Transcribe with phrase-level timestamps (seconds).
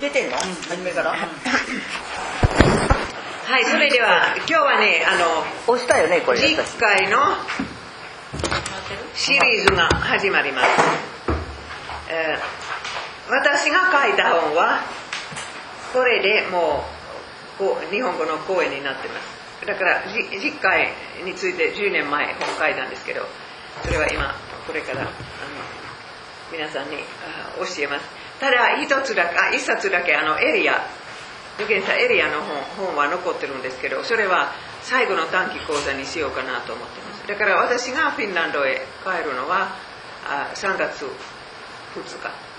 [0.00, 1.10] 出てんの、初めから？
[3.50, 7.18] はい、それでは今日はね、あの押したよねこれ次私回の
[9.14, 10.68] シリーズが始まります。
[12.08, 12.42] えー
[13.30, 14.80] 私が書いた本は
[15.92, 16.84] これでも
[17.60, 19.66] うこう日本語の講演になってます。
[19.66, 20.92] だからじ次回
[21.24, 23.28] について10年前本書いたんですけど、
[23.84, 24.34] それは今
[24.66, 25.10] これからあの
[26.50, 28.19] 皆さんにあ教えます。
[28.40, 30.80] ただ一つだけあ一冊だけあのエリア
[31.58, 37.28] 受験者エリアの本本は残ってるんですけどそれは最後の短期講座にしようかなと思ってます。
[37.28, 39.76] だから私がフィンランドへ帰るのは
[40.26, 41.08] あ3月2
[42.02, 42.50] 日。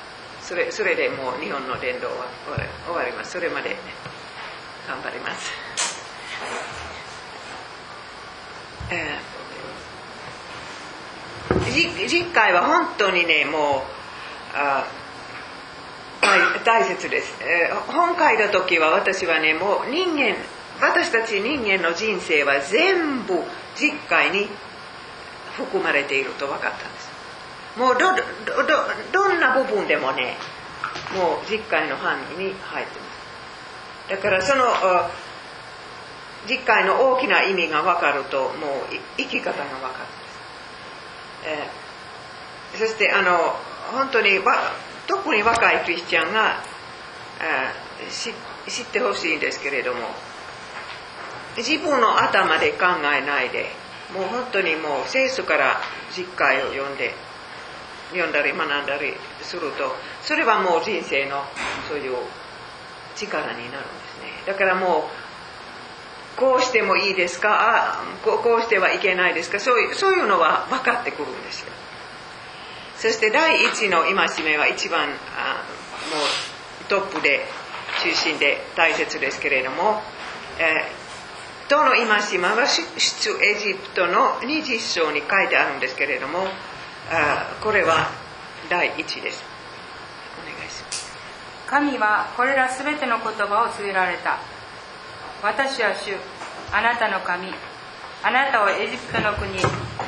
[0.41, 2.27] それそれでもう日本の伝道は
[2.85, 3.31] 終わります。
[3.31, 3.75] それまで
[4.87, 5.53] 頑張ります、
[8.89, 9.41] えー
[11.71, 13.81] 次回は本当にねもう
[14.53, 14.85] あ、
[16.21, 20.35] 大切です、えー本書いた時は私はねもう人間
[20.79, 23.43] 私たち人間の人生は全部
[23.75, 24.47] 実会に
[25.57, 27.11] 含まれていると分かったんです。
[27.77, 28.21] もうどど
[29.11, 30.37] どんな部分でもね
[31.15, 33.05] もう実会の範囲に入ってま
[34.07, 34.09] す。
[34.09, 34.63] だからその
[36.47, 38.51] 実会の大きな意味が分かるともう
[39.17, 40.27] 生き方が分かるんで
[41.43, 41.81] す、えー
[42.79, 43.37] そしてあの
[43.91, 44.39] 本当に
[45.07, 46.61] 特に若いクリスチャンが
[48.67, 49.99] 知ってほしいんですけれども
[51.57, 53.65] 自分の頭で考えないで
[54.13, 55.81] もう本当にもう聖書から
[56.15, 57.13] 実会を読んで
[58.11, 61.43] 読んだり学んだりするとそれはもう人生の
[61.87, 62.17] そういう
[63.15, 64.43] 力になるんですね。
[64.45, 65.09] だからも
[66.37, 67.99] うこうしてもいいですか？
[67.99, 69.59] あここうしてはいけないですか？
[69.59, 71.71] そういうそういうのは分かってくるんですよ。
[73.01, 74.13] そして第一の戒
[74.45, 75.65] めは一番あ
[76.13, 76.21] も
[76.81, 77.41] うトップで
[78.03, 80.01] 中心で大切ですけれども、
[80.59, 81.01] えー
[81.71, 82.05] どの戒
[82.37, 86.39] めは出エジプトの20章に書いてあるんですけれども
[87.09, 88.09] あこれは
[88.69, 89.41] 第一です。
[90.37, 91.13] お願いします。
[91.67, 94.39] 神はこれらすべての言葉を告げられた。
[95.41, 96.11] 私は主
[96.73, 97.47] あなたの神。
[98.21, 99.57] あなたをエジプトの国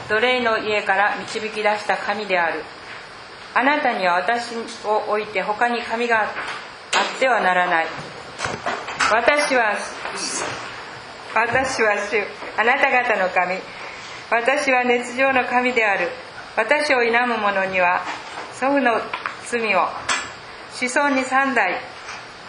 [0.09, 2.62] 奴隷の家から導き出した神である。
[3.56, 4.56] あなたには私
[4.86, 6.30] を置いて他に神があっ
[7.19, 7.88] てはならない。
[9.12, 9.75] 私は
[11.36, 12.24] 私は主。
[12.58, 13.58] あなた方の神。
[14.30, 16.09] 私は熱情の神である。
[16.56, 18.02] 私を否む者には
[18.53, 19.02] 祖父の
[19.46, 19.88] 罪を。
[20.72, 21.80] 子孫に三代。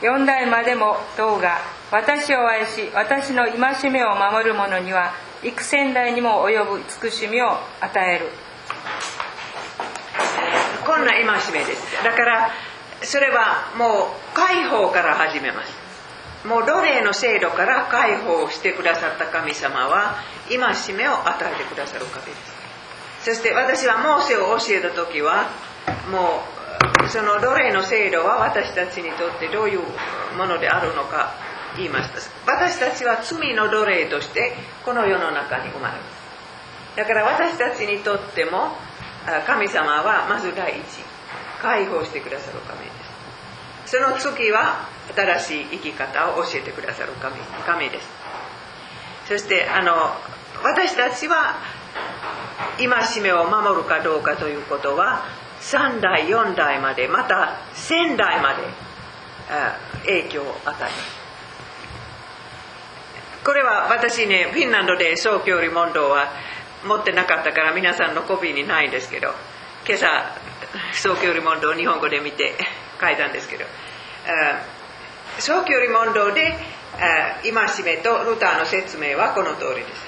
[0.02, 1.58] 四代までもどうが。
[1.90, 8.43] 私を愛し私の戒めを守る者には幾千代にも及ぶ慈しみを与える。
[10.84, 12.04] こんな戒めです。
[12.04, 12.50] だから
[13.02, 15.84] それはもう解放から始めます。
[16.46, 20.16] もう奴隷の制度から解放してくださった神様は
[20.48, 20.58] 戒
[20.94, 22.54] めを与えてくださる神です。
[23.24, 25.48] そして私はモーセを教えた時は
[26.10, 26.42] も
[27.04, 29.80] うその奴隷の制度は私たちにとってどういう
[30.36, 31.32] ものであるのか
[31.76, 32.20] 言いました。
[32.46, 34.52] 私たちは罪の奴隷として
[34.84, 36.96] この世の中に生まれます。
[36.96, 38.76] だから私たちにとっても
[39.46, 41.14] 神様はまず第一。
[41.64, 42.90] 解放してくださる神で
[43.86, 43.96] す。
[43.96, 44.86] その次は
[45.16, 48.08] 新しい生き方を教えてくださる神神です。
[49.26, 50.12] そしてあの
[50.62, 51.56] 私たちは
[52.76, 55.24] 戒めを守るかどうかということは
[55.62, 58.62] 3代4代までまた1000代まで
[60.04, 61.24] 影響を与えます。
[63.42, 66.28] これは私ねフィンランドで総教理問答は
[66.84, 69.28] 持ってなかったから皆さんのコピーにないんですけど
[69.86, 70.06] 今朝
[70.92, 72.54] 総教理問答を日本語で見て
[73.00, 74.62] 書いたんですけどあ
[75.38, 76.54] 総教理問答で
[77.42, 77.52] 戒
[77.84, 80.06] めとルターの説明はこの通りです、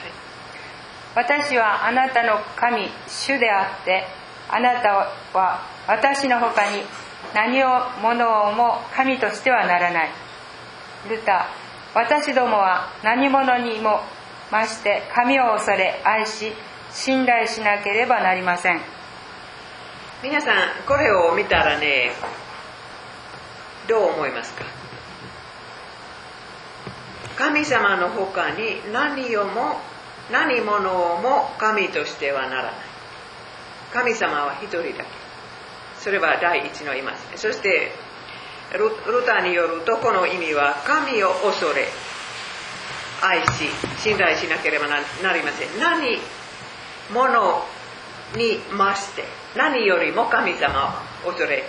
[1.16, 4.04] 私はあなたの神主であって
[4.48, 6.82] あなたは私の他に
[7.34, 7.69] 何を
[8.00, 10.10] 物をも神としてはならない。
[11.09, 14.01] ルター私どもは何者にも
[14.51, 16.53] 増して神を恐れ愛し
[16.97, 18.81] 信頼しなければなりません。
[20.22, 20.54] 皆さん
[20.87, 22.10] これを見たらね
[23.87, 24.65] どう思いますか？
[27.37, 29.77] 神様の他に何をも
[30.33, 32.72] 何者をも神としてはならない。
[33.92, 35.04] 神様は一人だけ。
[36.01, 37.13] それは第一の戒め。
[37.37, 37.92] そして
[38.72, 41.87] ルルターによるとこの意味は神を恐れ
[43.22, 43.69] 愛し
[43.99, 45.78] 信頼しなければななりません。
[45.78, 46.19] 何
[47.10, 47.62] 者
[48.36, 49.24] に増して
[49.56, 51.64] 何よりも神様を恐れ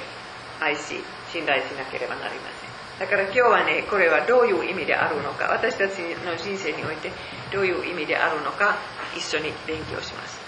[0.60, 0.96] 愛し
[1.32, 2.68] 信頼しなければなりません。
[3.00, 7.12] だから今日はねこれはどういう意味であるのか私たちの人生において
[7.54, 8.78] どういう意味であるのか
[9.16, 10.40] 一緒に勉強します。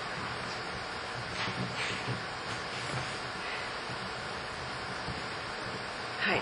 [6.21, 6.41] はい、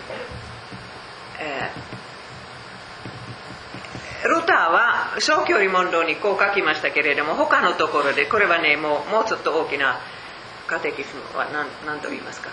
[1.39, 2.06] えー、
[4.23, 9.99] ルターは小距離問答にこう書きましたけれども他のところでこれはねもうもうちょっと大きな
[10.65, 12.49] カテキスムは何何と言いますか。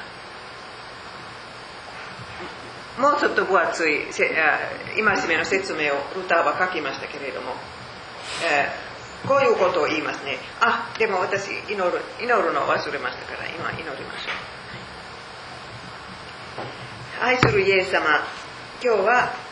[2.99, 7.55] もうちょっと分厚い戒めの説明をルターは書きましたけれども、
[8.45, 10.39] えー、こういうことを言いますね。
[10.61, 14.31] あでも私祈る祈るのを忘れましたから今祈りましょ
[17.23, 17.25] う。
[17.25, 18.05] 愛するイエス様
[18.83, 19.44] 今日は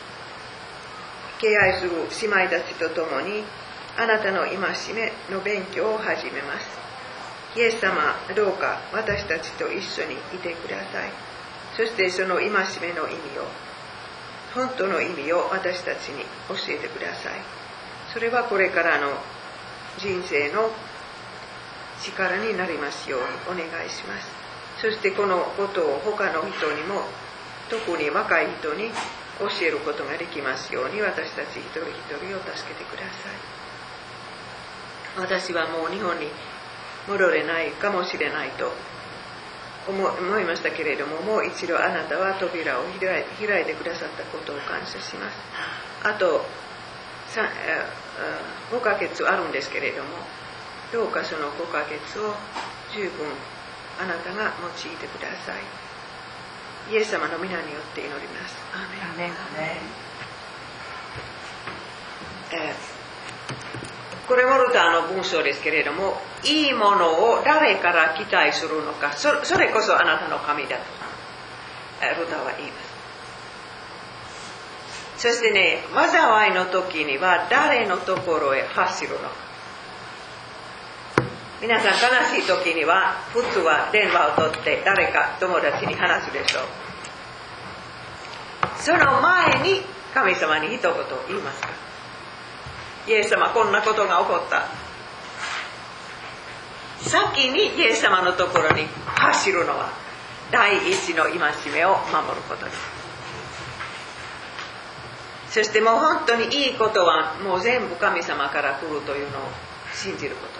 [1.43, 1.91] 敬愛する
[2.21, 3.43] 姉妹たちと共に
[3.97, 4.55] あなたの戒
[4.95, 7.59] めの勉強を始めます。
[7.59, 11.11] イエス様どうか私たちと一緒にいてください。
[11.75, 12.53] そしてその戒め
[12.95, 13.45] の意味を
[14.55, 17.33] 本当の意味を私たちに教えてください。
[18.13, 19.11] それはこれからの
[19.97, 20.71] 人生の
[22.01, 24.27] 力になりますようにお願いします。
[24.81, 27.03] そしてこのことを他の人にも
[27.69, 28.91] 特に若い人に
[29.39, 33.33] 教えることができますように私たち一人一人を助けてください。
[35.17, 36.27] 私はもう日本に
[37.07, 38.71] 戻れないかもしれないと
[39.87, 45.37] 思いましたけれどももう一度あなたは扉を開いてくださったことを感謝します。
[46.03, 46.45] あと
[48.71, 50.09] 5ヶ月あるんですけれども
[50.91, 52.33] どうかその5ヶ月を
[52.93, 53.27] 十分
[53.99, 55.82] あなたが用いてください。
[56.91, 58.55] イエス様の皆によって祈ります。
[58.73, 59.31] アーメン
[62.51, 70.83] えー、これもルターの文章ですけれどもいいものを誰から期待するのかそそれこそあなたの神だと
[72.19, 72.93] ルターは言います。
[75.17, 79.42] そしてね災いの時には誰のところへ走るのか
[81.63, 86.63] 皆さん悲しい時には普通は電話を取って誰か友達に話すでしょう。
[88.75, 89.79] その前に
[90.13, 90.91] 神様に一言
[91.29, 91.69] 言いますか。
[93.07, 94.67] イエス様こんなことが起こった。
[96.99, 99.93] 先にイエス様のところに走るのは
[100.51, 101.39] 第一の戒
[101.73, 102.77] めを守ることです。
[105.49, 109.41] そしてもう本当にいいことはもう全部神様から来るというのを
[109.93, 110.52] 信じること。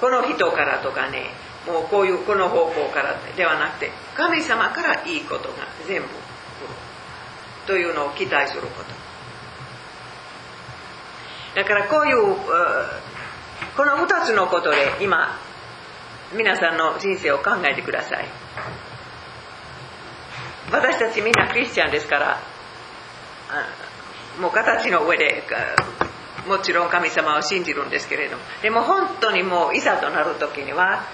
[0.00, 1.30] この人からとかね
[1.66, 5.54] もうこういうこの方向からではなくて神様からいいことが
[5.86, 6.16] 全部来る
[7.66, 8.96] というのを期待すること。
[11.56, 12.36] だからこういう
[13.76, 15.38] この2つのことで今
[16.34, 18.26] 皆さんの人生を考えてください。
[20.70, 22.40] 私たちみんなクリスチャンですから
[24.40, 25.44] もう形の上で
[26.46, 28.42] もちろん神様を信じるんですけれども。
[28.62, 31.04] でも本当にもういざとなる時には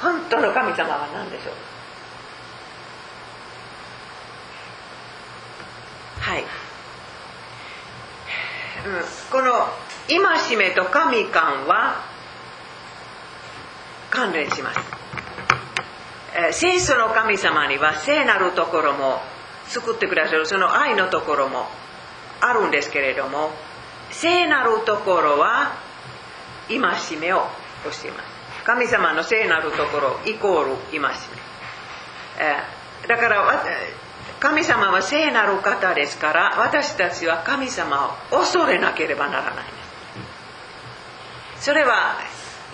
[0.00, 1.54] 本当の神様は何でしょう？
[6.20, 6.46] はい、うん、
[9.30, 9.68] この
[10.08, 12.04] 戒めと神感は
[14.10, 14.80] 関連します、
[16.34, 19.20] えー、聖書の神様には聖なるところも
[19.66, 20.46] 作ってくださる。
[20.46, 21.66] その愛のところも
[22.40, 23.50] あるんですけれども
[24.20, 25.76] 聖なるところは
[26.68, 26.78] 戒
[27.18, 27.46] めを
[27.84, 28.38] 教えます。
[28.68, 31.08] 神様の聖なるところイコール戒め、
[32.38, 33.64] えー、だから
[34.40, 39.64] 神様は聖なる方ですから私たちは神様を恐れなければならない
[41.58, 42.16] それは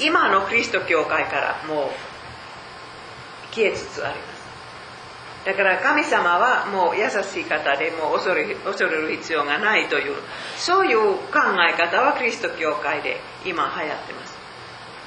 [0.01, 1.89] 今のキリスト教会からもう
[3.55, 4.34] 消えつつあります。
[5.45, 10.15] だから神様はもう優しい方でもう恐れ恐れる必要がないという
[10.57, 14.35] そういう考え方はキリスト教会で今流行ってます。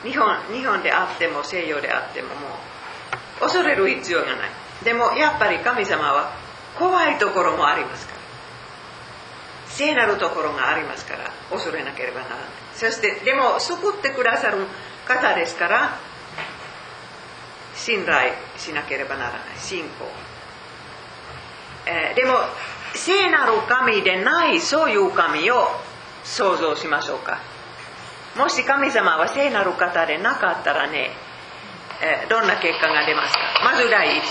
[0.03, 2.33] 日本日本であっても西洋であってもも
[3.39, 4.49] う恐れる必要がない。
[4.83, 6.31] でもやっぱり神様は
[6.77, 8.17] 怖いところもありますから。
[9.69, 12.45] 聖なるところがありますから恐れなければならない。
[12.73, 14.65] そしてでも救ってくださる
[15.07, 15.99] 方ですから
[17.75, 19.39] 信頼しなければならない。
[19.57, 19.89] 信仰、
[21.89, 22.37] え、でも
[22.93, 25.67] 聖なる神でないそういう神を
[26.23, 27.39] 想像しましょうか。
[28.35, 31.11] もし神様は聖なる方でなかったらね、
[32.01, 33.39] え、どんな結果が出ますか？
[33.63, 34.23] まず第一。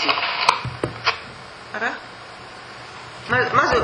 [1.73, 1.91] あら？
[3.29, 3.83] ままず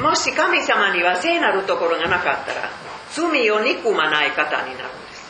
[0.00, 2.70] もし神様には聖なるところがなかったら
[3.12, 5.28] 罪を憎まない方になるんです。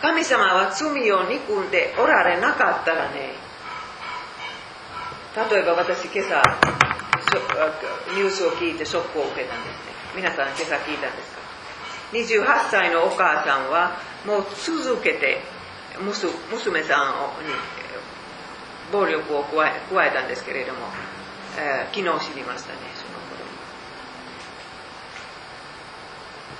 [0.00, 3.32] 神様は罪を憎んでおられなかったらね
[5.50, 6.42] 例えば私今朝
[8.14, 9.88] ニュースを聞いてショックを受けたんですね。
[10.16, 15.42] 皆さん今朝聞いたんですか？28歳のお母さんはもう続けて
[16.00, 17.52] 娘さんに
[18.92, 20.78] 暴力を加えたんですけれども、
[21.58, 23.28] えー、昨日知りましたねその頃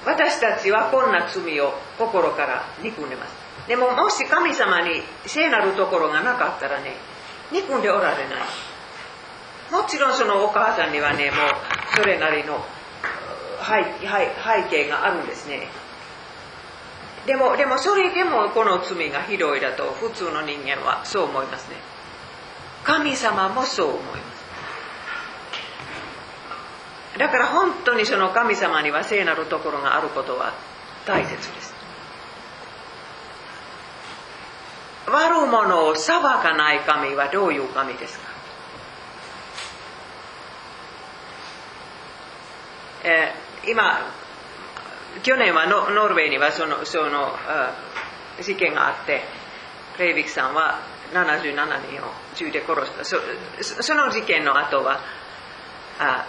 [0.09, 3.69] 私たちはこんな罪を心から憎んでます。
[3.69, 6.95] でももし神様に聖なるところがなかったらね
[7.53, 8.39] 憎んでおられない。
[9.71, 11.39] もちろんそのお母さんにはねもう
[11.95, 12.65] それなりの
[13.61, 15.69] 背背景があるんですね。
[17.27, 21.77] でもでもそれでもこの罪がひどいだと普通の人間はそう思いますね。
[22.83, 24.38] 神様もそう思います。
[27.19, 30.55] だから本当にその神様には聖なるところがあることは
[31.05, 31.75] 大切です。
[35.07, 38.29] 悪者を裁かない神はどういう神ですか？
[43.05, 44.01] えー、今
[45.23, 47.33] 去年はノノルウェーにはそのその
[48.41, 49.23] 事件があって
[49.99, 50.81] レイビクさんは
[51.13, 51.55] 77
[51.91, 53.05] 人を銃で殺した。
[53.05, 55.01] そその事件の後は
[55.99, 56.27] あ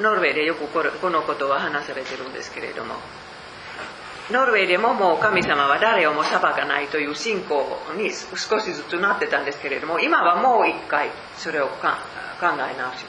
[0.00, 2.94] ノルウェーでよくこのことは話されてるんですけれども。
[4.30, 7.66] ノルウェーでももう神様は誰をも裁かないという信仰
[7.98, 11.72] に少しずつなってたんですけれども今はもう一回それを考
[12.40, 13.04] え直します、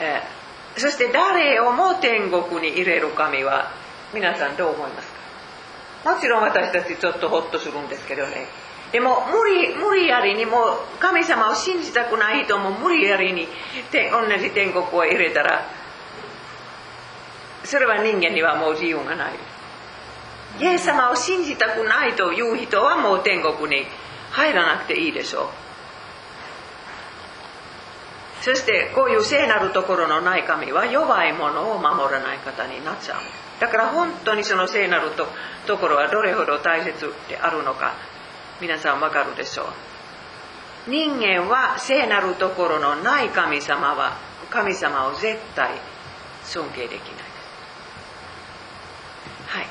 [0.00, 3.70] えー、そして誰をも天国に入れる神は
[4.12, 5.12] 皆さんどう思います
[6.04, 6.14] か？
[6.14, 8.46] もちろん私たちちょっとホッとするんですけどね。
[8.92, 10.56] でも無理無理やりにも
[10.98, 13.46] 神様を信じたくない人も無理やりに
[13.92, 15.66] 同じ天国を入れたら
[17.64, 19.32] それは人間にはもう自由がない
[20.60, 23.84] イエス様を信じたくないという人はもう天国に
[24.30, 25.48] 入らなくていいでしょう
[28.40, 33.20] そしてこういう聖なるところのない神は弱いものを守らない方になっちゃう
[33.60, 35.26] だから本当にその聖なると
[35.66, 37.94] ところはどれほど大切であるのか
[38.60, 40.90] 皆さんわかるでしょう。
[40.90, 44.16] 人間は聖なるところのない神様は
[44.50, 45.70] 神様を絶対
[46.44, 47.00] 尊敬できない。
[49.48, 49.66] はい、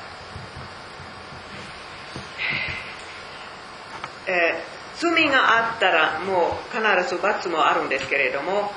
[4.27, 8.72] えー、罪があったらもう必ず罰もあるんですけれども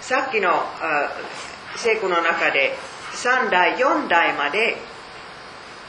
[0.00, 0.62] さっきの
[1.76, 2.74] 聖句の中で
[3.12, 4.76] 3代4代まで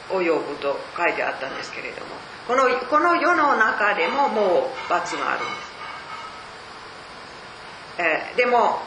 [0.09, 2.07] 及ぶと書いてあったんですけれども
[2.47, 5.43] このこの世の中でももう罰がある。
[5.43, 5.71] んです、
[7.99, 8.79] えー、でも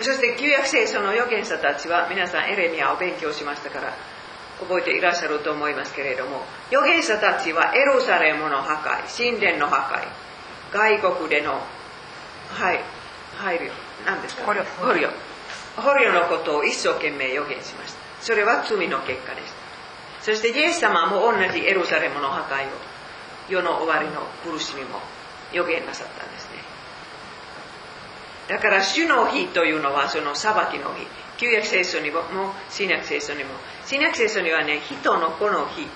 [0.00, 3.92] そして旧約聖書の預言者たちは皆さんエレミアを勉強しましたから
[4.60, 10.00] 覚えていらっしゃると思いますけれども預言者たちはエルサレムの破壊神殿の破
[10.72, 11.60] 壊外国での
[12.48, 12.80] はい
[13.36, 13.72] 入るよ
[14.06, 14.44] 何ですか？
[14.44, 14.64] 捕虜。
[14.80, 16.12] 捕虜。
[16.12, 17.98] のことを一生懸命予言しました。
[18.20, 19.61] それは罪の結果です
[20.22, 22.70] そしてイエス様も同じエルサレムの破壊を
[23.48, 25.00] 世の終わりの苦しみも
[25.52, 26.62] 予言なさったんですね。
[28.48, 31.06] だから主の日というのはその裁きの日。
[31.38, 32.20] 旧約聖書にも
[32.70, 33.50] 新約聖書にも
[33.84, 35.88] 新約聖書にはね人の子の日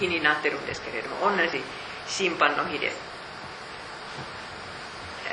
[0.00, 1.62] 日になってるんですけれども同じ
[2.08, 2.90] 審判の日で。
[2.90, 2.98] す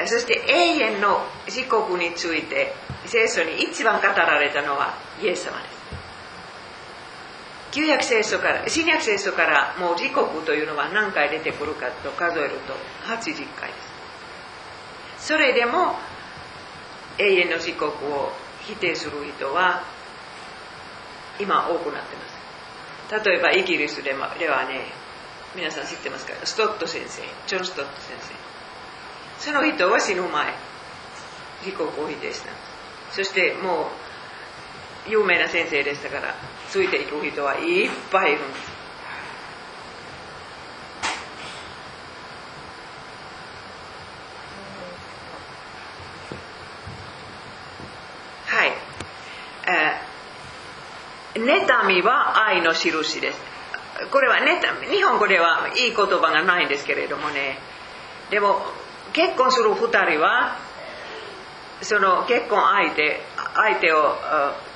[0.05, 0.53] そして永
[0.95, 2.73] 遠の時刻について
[3.05, 5.72] 聖書に一番語られたのはイエス様です。
[7.73, 12.73] 旧約聖書から新約聖書からもう時刻というのは何回出てくるかと数えると
[13.05, 13.73] 80回で
[15.17, 15.27] す。
[15.27, 15.95] それでも
[17.17, 19.83] 永遠の時刻を否定する人は
[21.39, 22.15] 今多くなって
[23.09, 23.25] ます。
[23.27, 24.85] 例えばイギリスでではね
[25.55, 26.33] 皆さん知ってますか？
[26.45, 28.15] ストット先生ジョン・ストット先
[29.39, 29.51] 生。
[29.51, 30.53] その人は死ぬ前
[31.63, 32.49] 時刻を否定した。
[33.11, 33.89] そしても
[35.07, 36.35] う有名な先生でしたから
[36.73, 38.41] ついていく人はいっぱいいる。
[38.41, 38.71] んです
[48.47, 48.71] はい。
[49.67, 50.13] えー
[51.35, 53.41] 妬みは愛の印です。
[54.11, 54.59] これはね
[54.91, 57.57] 日本語ではいい言葉がないんですけれどもね。
[58.31, 58.61] でも
[59.13, 60.57] 結婚する2人は
[61.81, 63.19] その結婚相手
[63.55, 64.15] 相手を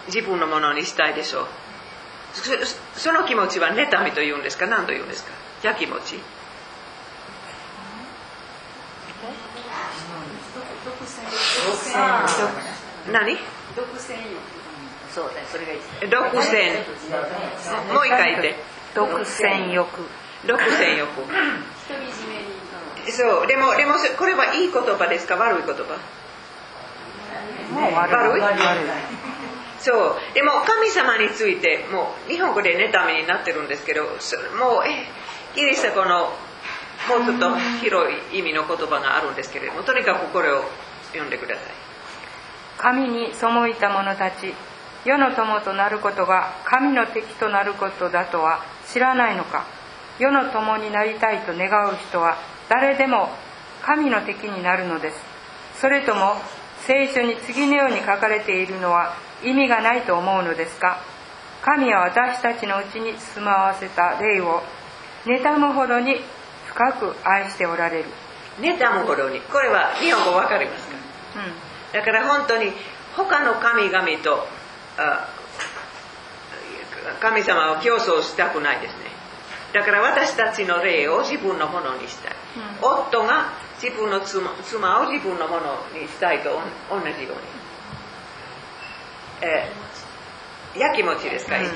[0.07, 1.66] 自分のものにしたいでしょう。
[2.95, 4.67] その気持ちは妬みというんですか？
[4.67, 5.31] 何というんですか？
[5.61, 6.19] じゃ気持ち
[13.11, 13.37] 何？
[13.75, 14.41] 独占欲。
[15.13, 15.79] そうだそれがいい。
[16.09, 16.83] 独占。
[17.93, 18.55] もう一回言って。
[18.93, 19.87] 独占欲。
[20.45, 21.09] 独占欲。
[23.09, 25.83] そうでもでもこれはいい言葉ですか悪い言葉
[27.71, 28.61] もう悪い悪い
[29.87, 30.33] そう。
[30.33, 34.13] でも神様についてもう日本語で妬みになってるんですけどもう
[34.85, 35.07] え
[35.55, 36.33] ギリシャ語の
[37.07, 40.63] もうちょっと広い意味の言葉があるんですけれどもとにかくこれを
[41.13, 41.63] 読んでください。
[42.77, 44.53] 神に背いた者たち
[45.05, 49.65] 世の友となることが神の敵となることだとは知らないのか。
[50.19, 53.29] 世の友になりたいと願う人は誰でも
[53.83, 55.17] 神の敵になるのです。
[55.79, 56.35] それとも
[56.81, 60.99] 聖書に次のように書かれているのは意味がないと思うのですか？
[61.61, 64.61] 神は私たちのうちに住まわせた霊を
[65.25, 66.15] 妬むほどに
[66.67, 68.05] 深く愛しておられる、
[68.59, 69.41] 妬むほどに。
[69.41, 70.95] これは日本語わかりますか？
[71.35, 71.99] うん。
[71.99, 72.71] だから本当に
[73.15, 74.47] 他の神々と
[74.97, 75.29] あ
[77.19, 79.07] 神様は競争したくないですね。
[79.73, 82.33] だから私たちの霊を自分のものにしたい、
[82.81, 83.51] 夫が
[83.81, 86.51] 自分の妻妻を自分のものにしたいと
[86.89, 87.56] 同じように、
[89.41, 91.69] えー、やきもちですか、一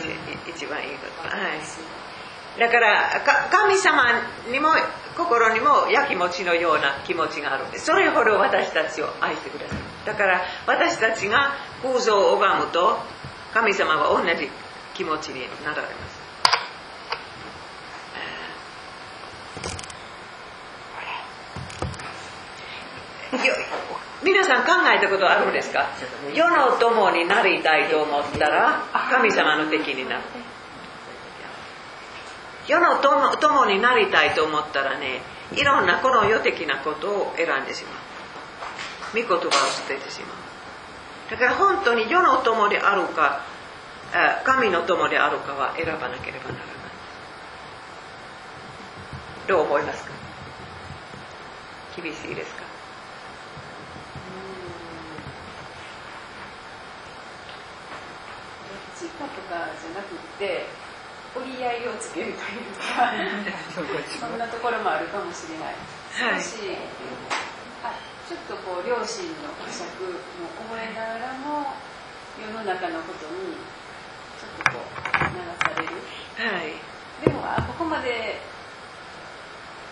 [0.49, 4.03] 一番いいことは、はい、だからか神様
[4.51, 4.69] にも
[5.15, 7.85] 心にもやきもちのような気持ちがあるんです。
[7.85, 9.77] それほど私たちを愛してください。
[10.05, 11.53] だから私たちが
[11.83, 12.97] 空想を拝むと
[13.53, 14.49] 神様は同じ
[14.93, 16.21] 気持ちになられます。
[23.45, 23.55] よ
[24.23, 25.87] 皆さん考えたことあるんですか？
[26.33, 30.21] 世の友になりたいと思ったら神様の敵になる。
[32.67, 37.93] 世の友になりたいと思ったらねいろんなこの世的なことを選んでしまう。
[39.13, 41.31] 御言葉を捨ててしまう。
[41.31, 43.41] だから本当に世の友であるか
[44.43, 46.65] 神の友であるかは選ばなければならない。
[49.47, 50.11] どう思いますか？
[51.99, 52.60] 厳しいですか？
[59.01, 60.69] どっちかとかじゃなくって
[61.33, 63.09] 折り合いをつけるというか
[63.73, 65.73] そんなところもあるかもしれない。
[65.73, 66.43] はい。
[67.81, 67.97] あ
[68.29, 69.89] ちょっとこう両親の呵責
[70.37, 71.73] も覚えながらも
[72.37, 73.57] 世の中のことに
[74.37, 75.97] ちょっとこう流される。
[76.37, 76.77] はい。
[77.25, 78.37] でもあここまで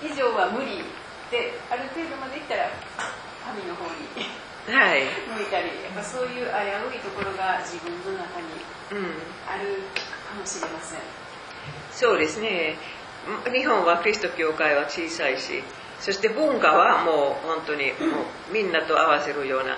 [0.04, 0.84] 以上は無理
[1.32, 2.69] である程度までいったら
[3.48, 4.06] 神の方に
[4.69, 5.02] はい。
[5.34, 6.52] 向いたりやっぱそういう危
[6.93, 9.65] ういところが自分の中にうんある
[10.28, 10.99] かもしれません。
[11.91, 12.75] そうですね。
[13.52, 15.62] 日本はキリスト教会は小さいし
[15.99, 17.91] そして文化はもう本当にも
[18.49, 19.78] うみんなと合わせるような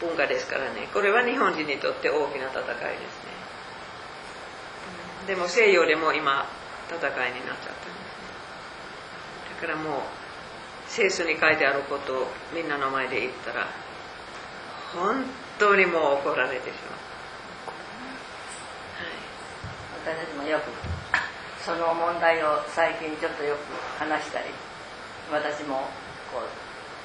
[0.00, 0.88] 文化ですからね。
[0.92, 3.32] これは日本人にとって大きな戦いですね。
[5.26, 6.46] でも西洋でも今
[6.88, 8.22] 戦いになっちゃったんですね。
[9.60, 10.00] だからもう
[10.88, 13.66] 聖書に書いてあることをみんなの前で言ったら
[14.94, 15.24] 本
[15.58, 16.98] 当にもう怒られてしまう、
[20.02, 20.66] 私たちもよく
[21.62, 23.70] その問題を最近ちょっとよく
[24.02, 24.50] 話したり
[25.30, 25.86] 私も
[26.34, 26.50] こう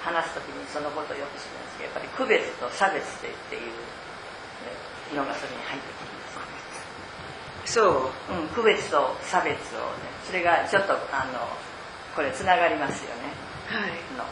[0.01, 8.09] 話す時にそのことをよくするんですけどやっぱり区別と差別っていうのがそれに入ってくるんですそう。
[8.33, 11.45] うん、区別と差別をねそれがちょっとあの
[12.15, 13.29] これつながりますよね。
[13.69, 13.93] はい。
[14.17, 14.25] の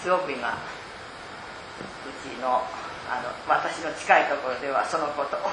[0.00, 0.56] すごく今う
[2.24, 2.64] ちの
[3.10, 5.50] あの私の近いところではそのことを、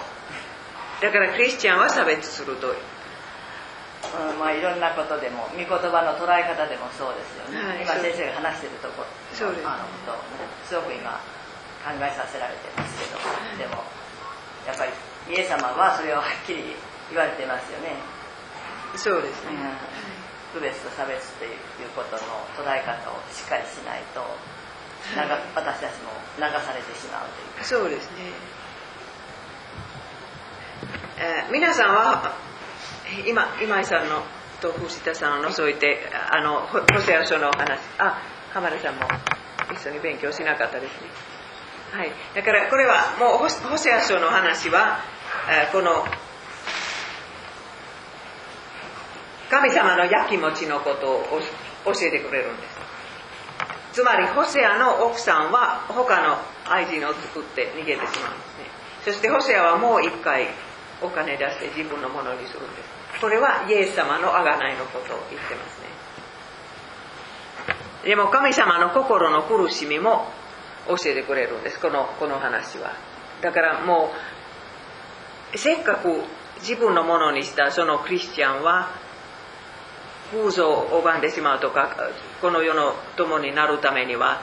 [1.02, 2.70] だからクリスチャンは差別すると。
[2.70, 7.82] うんまあ、いろんなことでも御言葉の捉え方でもそうですよね、はい。
[7.82, 9.60] 今先生が話してるとこそうです。
[9.60, 11.20] ねあのことすごく今
[11.84, 13.20] 考えさせられてますけど。
[13.58, 13.84] でも
[14.68, 14.92] やっぱり
[15.32, 16.76] イエス様はそれをはっきり
[17.10, 17.96] 言われてますよね、
[19.00, 21.56] そうですね、うん、区別と差別ってい
[21.88, 24.20] うことの捉え方をしっかりしないと
[25.16, 25.24] 流
[25.56, 27.64] 私たちも流されてしまうというか。
[27.64, 28.28] そうですね、
[31.52, 32.36] 皆さんは
[33.28, 34.24] 今今井さんの
[34.62, 36.00] と藤田さんを除いて
[36.32, 37.80] あのホホセア書の話。
[38.00, 38.22] あ
[38.54, 39.02] 浜田さんも
[39.72, 41.08] 一緒に勉強しなかったですね。
[41.92, 42.12] はい。
[42.36, 45.00] だからこれはもうホセア書の話は、
[45.50, 46.06] えこの
[49.50, 51.24] 神様のやきもちのことを
[51.86, 52.78] 教教えてくれるんです。
[53.94, 56.38] つまりホセアの奥さんは他の
[56.70, 58.66] 愛人を作って逃げてしまうんですね。
[59.06, 60.48] そしてホセアはもう一回
[61.02, 62.84] お金出して自分のものにするんで
[63.16, 63.22] す。
[63.22, 65.88] これはイエス様の贖いのことを言ってますね。
[68.04, 70.28] でも神様の心の苦しみも
[70.88, 71.80] 教えてくれるんです。
[71.80, 72.94] このこの話は。
[73.42, 74.12] だからも
[75.54, 76.24] うせっかく
[76.60, 78.90] 自分のものにしたそのクリスチャンは
[80.34, 81.96] 偶像を拝んでしまうとか
[82.42, 84.42] この世の友になるためには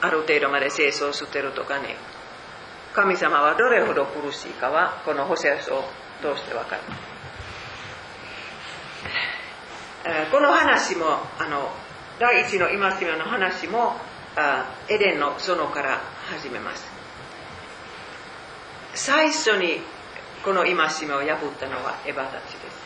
[0.00, 1.96] ある程度まで清掃してるとかね。
[2.92, 5.84] 神様はどれほど苦しいかはこのホセア書を
[6.20, 6.82] 通してわかる。
[10.30, 11.06] この話も
[11.38, 11.70] あの
[12.18, 13.96] 第一の戒めの話も
[14.88, 16.90] エデンの園から始めます。
[18.94, 19.80] 最初に
[20.44, 20.86] この戒めを
[21.22, 22.80] 破ったのはエヴァたちです。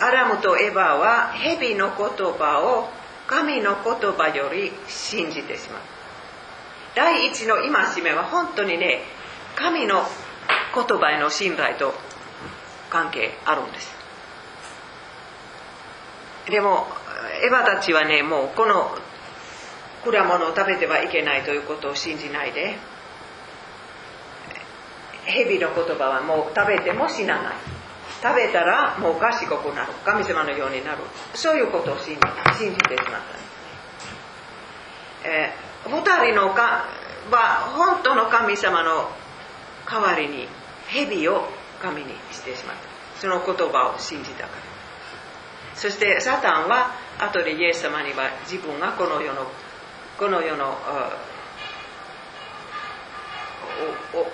[0.00, 2.88] アラムとエヴァは蛇の言葉を
[3.26, 5.82] 神の言葉より信じてしまう
[6.94, 9.00] 第一の戒めは本当にね
[9.56, 10.02] 神の
[10.74, 11.94] 言葉への信頼と
[12.90, 13.94] 関係あるんです。
[16.50, 16.86] でも
[17.42, 18.90] エヴァたちはねもうこの
[20.04, 22.76] 果物を食べてはいけないということを信じないで
[25.24, 27.54] 蛇の言葉はもう食べても死なない。
[28.22, 29.92] 食べたらもう賢くなる。
[30.04, 30.98] 神様のようになる。
[31.34, 32.20] そういうことを信じ
[32.58, 33.43] 信じてしまった、
[35.24, 36.84] えー、二人のか
[37.30, 39.10] は本当の神様の
[39.90, 40.48] 代わりに
[40.88, 41.48] 蛇を
[41.80, 43.20] 神にしてしまった。
[43.20, 44.74] その言葉を信じたから。
[45.74, 49.46] そしてサタンは後でイエス様には自分がこの世の
[50.18, 50.76] この世の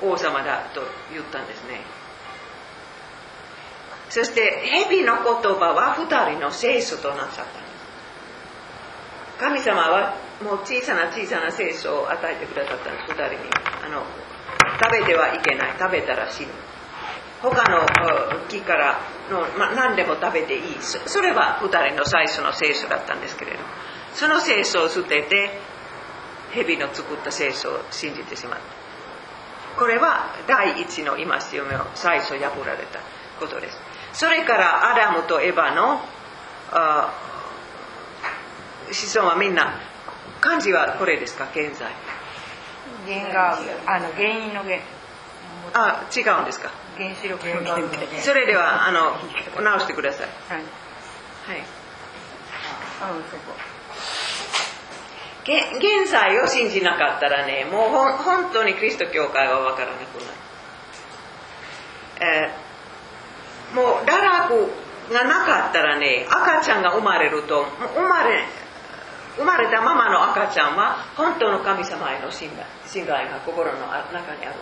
[0.02, 1.80] 王様だと言ったんですね。
[4.10, 7.44] そして蛇の言葉は二人の聖書となさっ
[9.38, 9.46] た。
[9.46, 13.50] 神様はもう小さな小さな聖書を与えてくださったんです二人に
[13.84, 14.02] あの
[14.82, 15.74] 食べてはいけない。
[15.78, 16.48] 食べたら死ぬ。
[17.42, 17.86] 他の
[18.48, 19.00] 木から
[19.30, 20.62] の、ま、何でも食べていい。
[20.80, 23.58] それは二人の最初の聖書だったんですけれど
[24.14, 25.60] その聖書を捨てて
[26.52, 29.78] 蛇の作った聖書を信じてしまった。
[29.78, 33.00] これは第一の戒めを最初破られた
[33.38, 33.78] ことです。
[34.14, 36.00] それからアダムとエヴァの
[38.92, 39.78] 子孫はみんな
[40.40, 41.48] 漢字はこれですか？
[41.54, 41.90] 現在。
[43.06, 44.78] 原があの原因の原。
[45.72, 46.70] あ違うんですか？
[46.96, 47.40] 原子力
[48.20, 49.16] それではあの
[49.62, 50.26] 直してください。
[50.48, 50.64] はい、はい。
[53.02, 53.54] あそこ。
[55.42, 60.36] 現在を信じなかったらねもうほ本当にキリスト教会は分からなくなる、
[62.20, 64.70] えー、もう堕落
[65.12, 67.64] がなかったらね赤ちゃんが生まれると
[67.96, 68.44] 生まれ
[69.40, 73.78] 生まれたままの赤ちゃんは本当の神様への信頼信頼が心の
[74.12, 74.54] 中にある。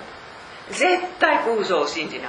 [0.70, 2.28] 絶対偶像を信じな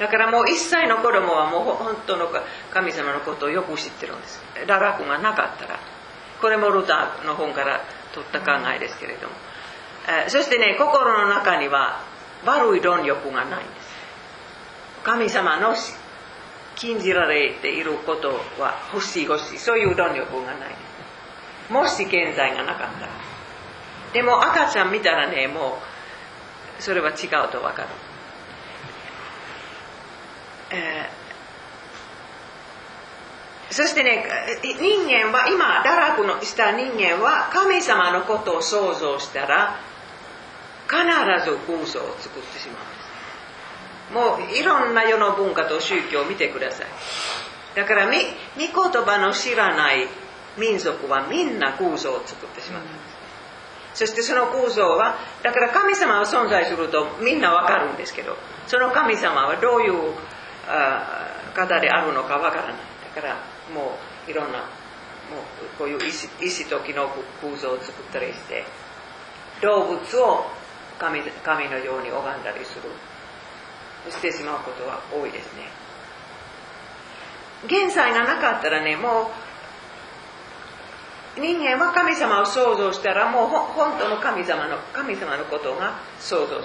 [0.00, 2.28] だからもう一歳の子供はもう本当の
[2.72, 4.40] 神様のことをよく知ってるんです。
[4.66, 5.78] 堕落がなかったら。
[6.40, 7.82] これもルターの本から
[8.14, 9.34] 取った考えですけれども、
[10.08, 12.00] えそしてね心の中には
[12.46, 13.94] 悪い論力がないんです。
[15.02, 15.74] 神様の
[16.76, 18.28] 禁じられていること
[18.60, 19.58] は欲しい欲しい。
[19.58, 20.74] そういう論力がない。
[21.70, 23.24] もし現在がなかったら。
[24.12, 25.78] でも赤ちゃん見たらねも
[26.78, 27.16] うそれは違う
[27.50, 27.88] と分かる、
[30.70, 31.24] えー
[33.70, 34.24] そしてね
[34.62, 39.80] 人間は今堕落のした人間は神様のことを想像したら
[40.86, 41.02] 必
[41.44, 42.93] ず偶像を作ってしまう。
[44.12, 46.86] もういろんな世の文化と宗教を見てください。
[47.74, 48.68] だから御言
[49.02, 50.06] 葉の知らない
[50.58, 52.82] 民族はみんな偶像を作ってしまう。
[52.82, 52.84] ん。
[52.84, 52.90] で
[53.94, 58.36] すそしてその偶像はだから神様は存在するとみんなわかるんですけど
[58.66, 59.92] その神様はどういう
[61.54, 62.74] 方であるのかわからない。
[63.14, 63.34] だから
[63.72, 67.08] もういろんなもうこういう石石と木の
[67.40, 68.64] 空像を作ったりして
[69.62, 70.46] 動物を
[70.98, 72.90] 神神のように拝んだりする
[74.10, 75.68] してしまうことは多いですね。
[77.66, 79.30] 現在がなかったらねも
[81.36, 86.60] う人間は神様を想像したらもう本当の神様の神様のことが想像する。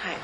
[0.00, 0.16] はい。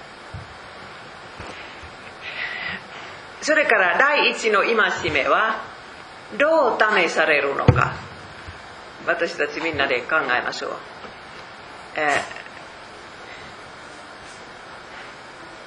[3.43, 5.63] それから第一の戒めは
[6.37, 7.95] どう試されるのか
[9.07, 10.73] 私たちみんなで考えましょう、
[11.97, 12.38] えー、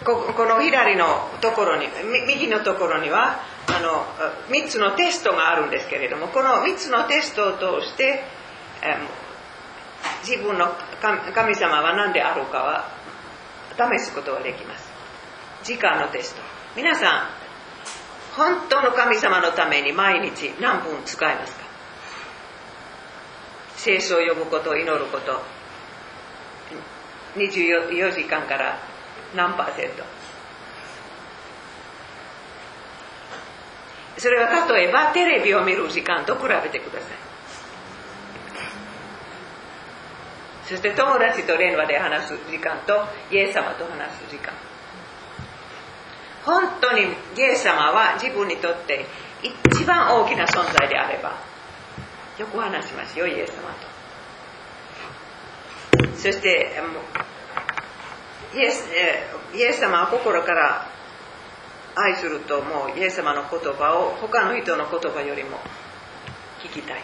[0.04, 1.88] ここの左のところに
[2.28, 4.06] 右のところにはあの
[4.50, 8.24] 3つのテストがあるんですけれどもこの3つのテストを通して、
[8.82, 8.98] え、
[10.28, 10.74] 自分の
[11.36, 12.90] 神様は何であるかは
[13.78, 14.90] 試すことができます。
[15.64, 16.42] 時間のテスト。
[16.76, 17.30] 皆さん
[18.36, 21.62] 本当の神様のために毎日何分使いますか？
[23.76, 25.42] 聖書を読むこと祈ること。
[27.36, 28.91] 24時間から
[29.36, 30.04] 何パーセント。
[34.18, 37.12] それは例えばテレビを見る時間と比べてください。
[40.66, 44.54] そして友達と電話で話す時間とイエス様と話す時間。
[46.46, 47.04] 本当に
[47.38, 49.06] イエス様は自分にとって
[49.44, 51.38] 一番大きな存在であれば
[52.38, 53.92] よく話しますよイエス様と。
[56.16, 56.80] そして
[58.54, 58.88] イエス
[59.56, 60.88] イエス様は心から
[61.96, 63.00] 愛するともう。
[63.00, 65.60] イエス様の言葉を他の人の言葉よりも
[66.64, 67.02] 聞きたい。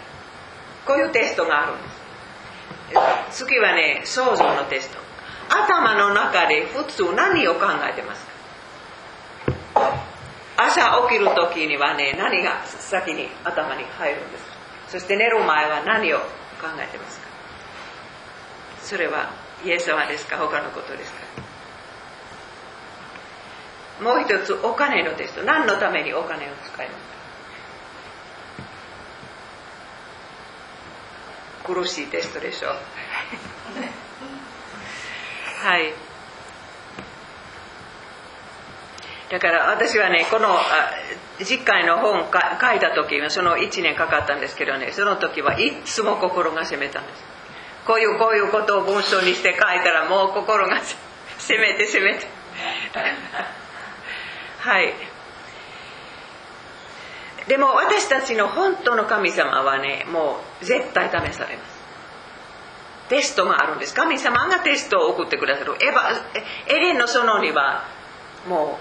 [0.86, 1.84] こういうテストがあるんで
[3.32, 3.46] す。
[3.46, 5.00] 次はね想像のテスト。
[5.50, 8.32] 頭の中で普通何を考えてますか？
[10.58, 14.44] 朝起きる時にはね何が先に頭に入るんです
[14.90, 16.24] そして寝る前は何を考
[16.78, 17.28] えてますか？
[18.82, 19.32] それは
[19.64, 20.38] イエス様ですか？
[20.38, 21.27] 他のことですか？
[24.02, 25.44] もう一つお金のテスト。
[25.44, 27.00] 何のためにお金を使います
[31.66, 31.74] か？
[31.74, 32.70] 苦しいテストでしょ。
[32.70, 32.72] う
[35.68, 35.94] はい。
[39.30, 40.58] だから私はねこの
[41.40, 42.38] 実会の本書
[42.74, 47.24] いた時はその1年かかったんですけどねその時はいつも心が責めたんです。
[47.86, 50.80] こういうこういうことを文章にして書いたらもう心が
[51.38, 52.28] 責めて責めて。
[54.68, 54.94] はい。
[57.48, 61.78] でも私たちの本当の神様はねもう絶対試されます。
[63.08, 63.94] テストがあるんです。
[63.94, 65.74] 神様がテストを送ってくださる。
[65.82, 66.12] エバ
[66.68, 67.86] エレンの園には
[68.50, 68.78] も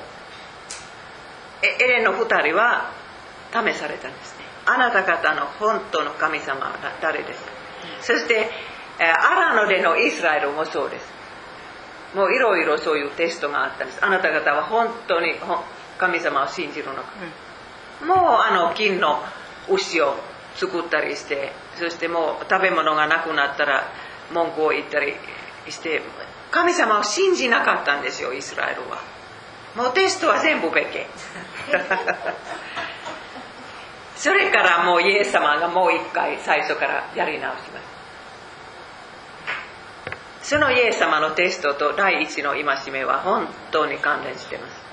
[1.62, 2.90] うエレンの2人は
[3.53, 4.44] 試されたんですね。
[4.66, 7.51] あなた方の本当の神様は誰ですか？
[8.03, 8.51] そして
[8.99, 11.14] アラノでのイスラエルもそうです。
[12.16, 14.05] もういろいろそういうテストがあったんです。
[14.05, 15.35] あなた方は本当に
[15.98, 17.02] 神様を信じるのか、
[18.02, 19.20] うん、もうあの金の
[19.68, 20.14] 牛を
[20.56, 23.85] 作ったりしてそしてもう食べ物がなくなったら
[24.32, 25.14] 文句を言ったり
[25.68, 26.00] して
[26.50, 29.02] 神様を信じなかったんですよイスラエルは。
[29.76, 31.06] もうテストは全部べけ
[34.16, 37.96] それからもうイエス様がもう一回最初からやり直します。
[40.46, 44.86] そのイエス様のテストと第一の戒めは本当に関連しています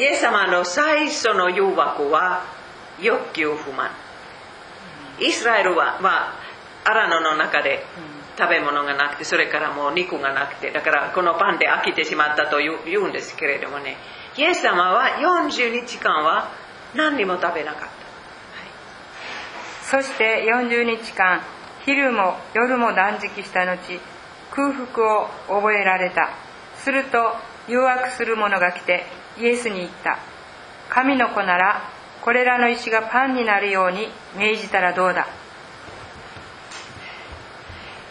[0.00, 2.42] イエス様の最初の誘惑は
[3.02, 3.90] 欲求不満。
[5.20, 6.32] イスラエルは、ま
[6.84, 7.84] あ、アラノの中で
[8.38, 13.98] 食べ物がなくてそれからもう肉がなくてだからこのパンで飽きてしまったと言うんですけれどもね。
[14.38, 16.48] イエス様は40日間は
[16.94, 17.92] 何にも食べなかった、はい、
[19.82, 21.42] そして40日間
[21.84, 24.00] 昼も夜も断食した後
[24.50, 26.30] 空腹を覚えられた。
[26.78, 27.34] すると
[27.68, 30.18] 誘惑する者が来てイエスに言った。
[30.88, 31.82] 神の子なら
[32.20, 35.26] これらの石がパンになるように命じたらどうだ？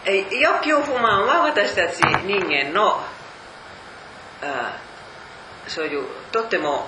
[0.06, 3.00] 欲求不満は私たち人間の
[4.42, 4.78] あ
[5.68, 6.86] そういうとっても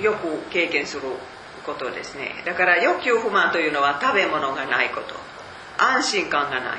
[0.00, 1.02] よく経験する
[1.64, 2.42] ことですね。
[2.46, 5.14] だから欲求不満というのは食べ物がないこと。
[5.78, 6.78] 安心感がない。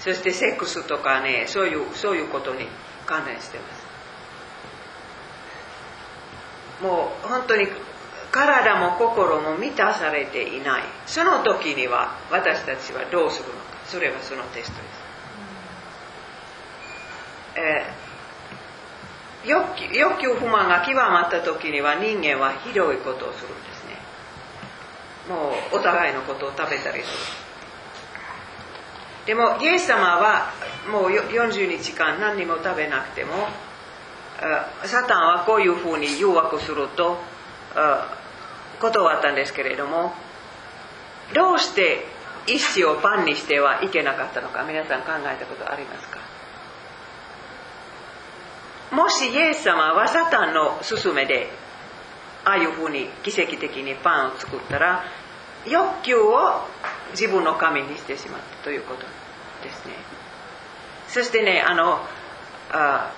[0.00, 2.66] そしてセックスとかねそういうそういうことに
[3.12, 3.82] 関連してます
[6.82, 7.68] もう本当に
[8.30, 10.82] 体も心も満たされていない。
[11.06, 13.60] その時には私たちはどうするのか。
[13.84, 15.02] それはそのテストです、
[17.56, 18.02] えー
[19.44, 19.58] 欲
[19.92, 23.96] 欲求不満が極まった時には人間はひどいことをするんですね。
[25.28, 27.41] もうお互いのことを食べたりする。
[29.26, 30.50] でもイエス様は
[30.90, 33.32] もう40日間何にも食べなくても
[34.84, 37.18] サタンはこういうふうに誘惑すると
[38.80, 40.12] 断ったんですけれども
[41.34, 42.04] どうして
[42.48, 46.18] 意志をパンにしてはいけなかったのか皆さん考えたことありますか？
[48.90, 51.48] もしイエス様はサタンの勧めで
[52.44, 55.04] ああいうふうに奇跡的にパンを作ったら
[55.66, 56.62] 欲求を
[57.12, 59.02] 自分の神にしてしまったということ
[59.62, 59.94] ですね。
[61.08, 62.00] そしてねあの
[62.70, 63.12] あ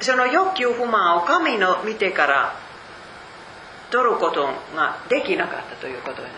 [0.00, 2.56] その欲求不満を神の見てから
[3.90, 6.34] 取ることができなかったということになる。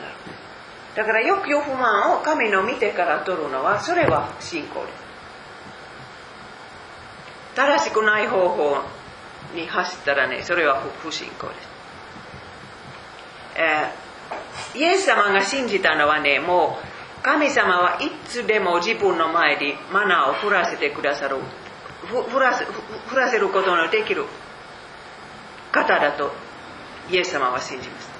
[0.95, 5.05] だから欲求不満を神の見てから取るのはそれは信仰です。
[7.55, 8.79] 正しくない方法
[9.55, 11.69] に走ったらねそれは不信仰です、
[13.57, 14.04] えー、
[14.74, 21.37] イエス様が信じたのはねもう神様はいつでも自分の前にマナーを降らせてくださる
[22.12, 24.26] 降らせ降らせることのできる
[25.72, 26.32] 方だと
[27.10, 28.14] イエス様は信じます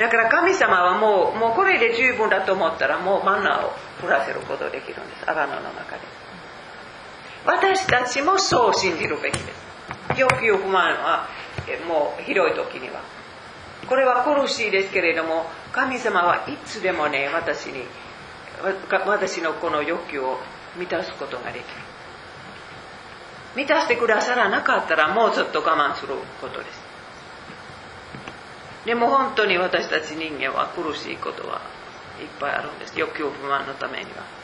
[0.00, 5.30] だから神様はもうもうこれで十分だと思ったらもうマナーを降らせることできるんです。
[5.30, 6.02] アラノの中で。
[7.44, 9.46] 私たちもそう信じるべきです。
[10.18, 11.28] 欲求不満は
[11.86, 13.02] もう広い時には。
[13.88, 17.84] これは苦しいですけれども神様はいつでもね私に
[19.06, 20.38] 私のこの欲求を
[20.76, 21.64] 満たすことができる。
[23.56, 26.80] 満たしてくださらなかったらもうちょっと我慢することです。
[28.86, 31.60] でも本当に私たち人間は苦しいことは
[32.20, 32.98] いっぱいあるんです。
[32.98, 34.40] 欲求不満のためには。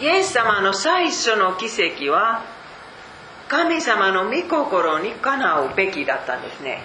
[0.00, 2.44] イエス様の最初の奇跡は
[3.48, 6.82] 神様の御心にかなうべきだったんですね。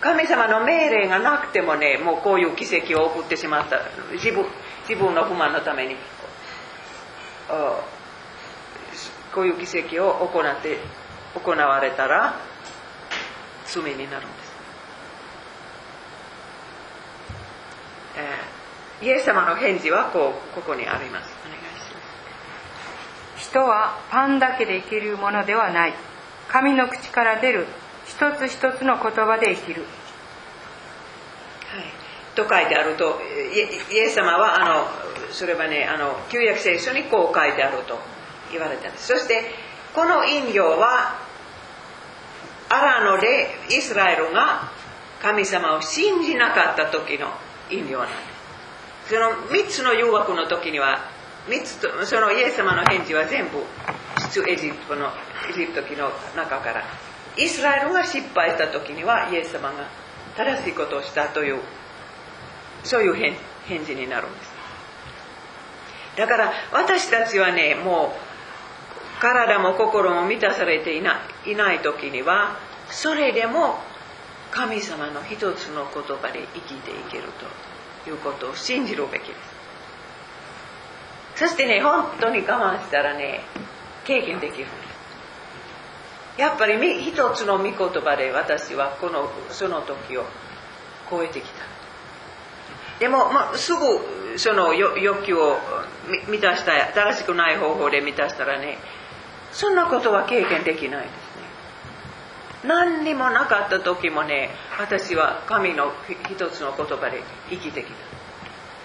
[0.00, 3.80] 神様の命令がなくてもねもうこういう奇跡を送ってしまった。
[4.12, 4.46] 自分
[4.88, 5.96] 自分の不満のために。
[9.34, 10.78] こういう奇跡を行って
[11.34, 12.34] 行われたら
[13.66, 14.52] 罪になるんです、
[19.00, 21.37] えー、イエス様の返事はこうここにあります。
[23.50, 25.94] 人はパンだけで生きるものではない。
[26.48, 27.66] 神の口から出る。
[28.08, 29.86] 一つ一つの言葉で生きる、は
[31.78, 31.84] い、
[32.34, 33.20] と書いてあると
[33.92, 34.86] イエス様はあの
[35.30, 37.98] それはねあの旧約聖書にこう書いてあると
[38.50, 39.08] 言われたんです。
[39.08, 39.42] そして
[39.94, 41.18] この引用は
[42.70, 44.70] アラノでイスラエルが
[45.20, 47.28] 神様を信じなかった時の
[47.70, 48.14] 引用なんで
[49.06, 49.14] す。
[49.14, 51.00] その3つの誘惑の時には
[51.48, 53.62] 3つとそのイエス様の返事は全部
[54.32, 55.06] 出エジプトの
[55.48, 56.84] エジプト記の中から
[57.36, 59.86] イスラエルが失敗した時にはイエス様が
[60.36, 61.60] 正しいことをしたという
[62.84, 64.52] そういう返事になるんです。
[66.16, 68.12] だから私たちはねも
[69.18, 72.56] う体も心も満たされていないいない時には
[72.90, 73.78] それでも
[74.50, 77.24] 神様の一つの言葉で生きていける
[78.04, 79.47] ということを信じるべきです。
[81.38, 83.42] そしてね本当に我慢したらね
[84.04, 84.66] 経験できる。
[86.36, 90.24] やっぱり一つの御言葉で私はこのその時を
[91.08, 91.64] 超えてきた。
[92.98, 95.58] でも、まあ、すぐその欲求を
[96.28, 98.78] 満たしたい正しくない方法で満たしたらね
[99.52, 101.10] そんなことは経験できないです
[102.64, 102.68] ね。
[102.68, 105.92] 何にもなかった時もね私は神の
[106.28, 107.94] 一つの言葉で生きてきた。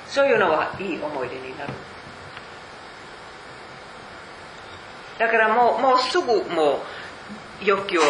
[0.08, 1.74] そういうのはいい思い出になる。
[5.24, 6.82] だからもうもうすぐも
[7.62, 8.02] う欲求を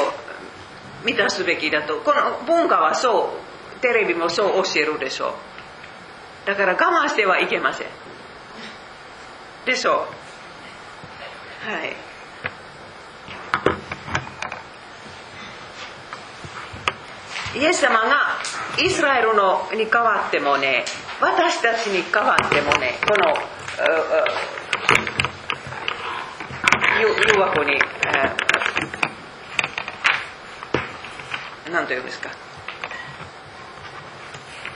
[1.05, 1.99] 満たすべきだと。
[1.99, 3.37] この文化はそ
[3.77, 6.47] うテレビもそう教えるでしょう。
[6.47, 7.87] だから我慢してはいけません。
[9.67, 9.95] でしょう。
[11.69, 11.95] はい。
[17.59, 18.39] イエス様が
[18.83, 20.83] イスラエルのに代わってもね
[21.21, 23.35] 私たちに代わってもねこの
[26.99, 27.07] 誘
[27.39, 27.79] 惑に。
[31.71, 32.29] 何と言うんですか？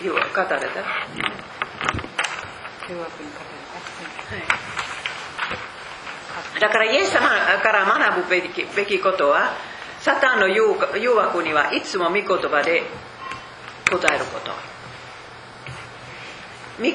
[0.01, 0.55] 誘惑語れた？
[0.57, 0.57] 誘
[2.97, 3.45] 惑に語れ
[6.53, 7.29] た、だからイエス様
[7.61, 9.53] から学ぶべきべきことは
[9.99, 12.83] サタンの誘惑にはいつも御言葉で
[13.89, 14.51] 答えること。
[16.79, 16.93] 御言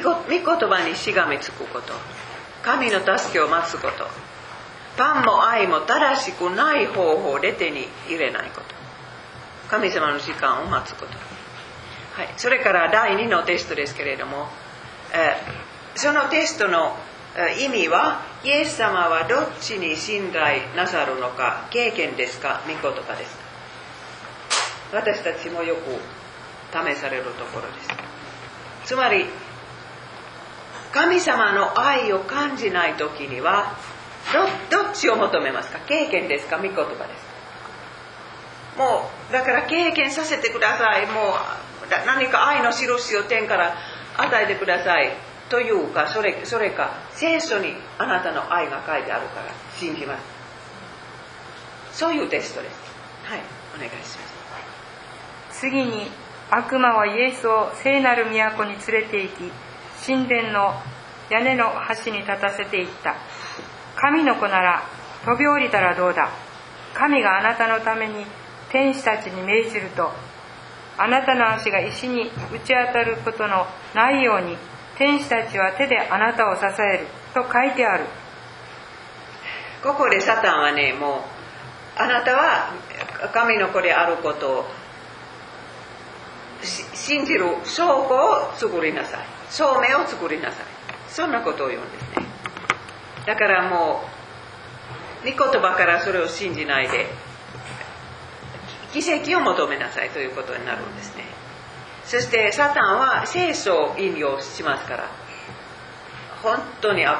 [0.68, 1.92] 葉にしがみつくこと。
[2.62, 4.08] 神の助けを待つこと
[4.96, 8.74] パンも愛も正しくない方法で手に入れないこと。
[9.68, 11.12] 神様の時間を待つこと、
[12.12, 14.48] はい、それから第2のテストですけれども、
[15.14, 15.34] え、
[15.94, 16.94] そのテストの
[17.58, 23.42] 意味はイエス様はどっちに信頼なさるのか経験ですか御言葉ですか。
[24.92, 25.80] 私たちもよく
[26.70, 27.88] 試されるところです。
[28.84, 29.24] つまり
[30.92, 33.74] 神様の愛を感じない時には
[34.70, 35.78] どどっちを求めますか？
[35.86, 36.56] 経験ですか？
[36.58, 36.96] 御言葉です
[38.76, 38.84] か？
[38.84, 41.06] もうだから経験させてください。
[41.06, 41.34] もう
[42.06, 43.74] 何か愛の印を天から
[44.16, 45.10] 与えてください。
[45.50, 51.98] というかそれそれか聖書にあなたの愛が書いてあるから信じます。
[51.98, 52.76] そういうテストです。
[53.24, 53.40] はい
[53.76, 55.60] お願いします。
[55.60, 56.10] 次に
[56.50, 59.52] 悪魔はイエスを聖なる都に連れて行き
[60.06, 60.74] 神殿の
[61.30, 63.14] 屋根の端に立たせていった。
[64.02, 64.82] 神の子なら
[65.24, 66.28] 飛び降りたらどうだ。
[66.92, 68.26] 神があなたのために
[68.72, 70.10] 天使たちに命じると
[70.98, 74.56] あなたの足が石に打ち当たることのないように
[74.98, 78.04] 天使たちは手であなたを支えると書いてある。
[79.84, 81.20] ここでサタンはねもう
[81.96, 82.72] あなたは
[83.32, 84.64] 神の子であることを
[86.62, 89.20] 信じる証拠を作りなさい。
[89.48, 90.66] 証明を作りなさい。
[91.08, 92.31] そんなことを言うんですね。
[93.26, 94.02] だからも
[95.24, 97.06] う御言葉からそれを信じないで
[98.92, 101.24] 奇跡を求めなさいということになるんですね。
[102.04, 105.08] そしてサタンは聖書を引用しますから
[106.42, 107.16] 本当に危ない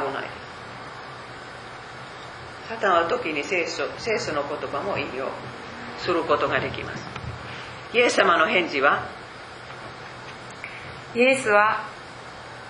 [2.69, 5.29] サタンは時に聖書聖書の言葉も引用
[5.99, 7.07] することができます。
[7.95, 9.07] イエス様の返事は
[11.15, 11.85] イエスは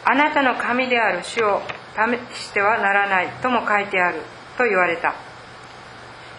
[0.04, 1.62] あなたの神である主を
[1.95, 4.20] 試してはならないとも書いてある
[4.57, 5.14] と言われた。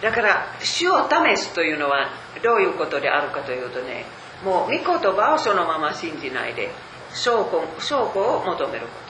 [0.02, 2.10] だから主を試すというのは
[2.44, 4.06] どういうことであるかというとね
[4.44, 6.72] もう御言葉をそのまま信じないで
[7.14, 9.04] 証拠証拠を求めること。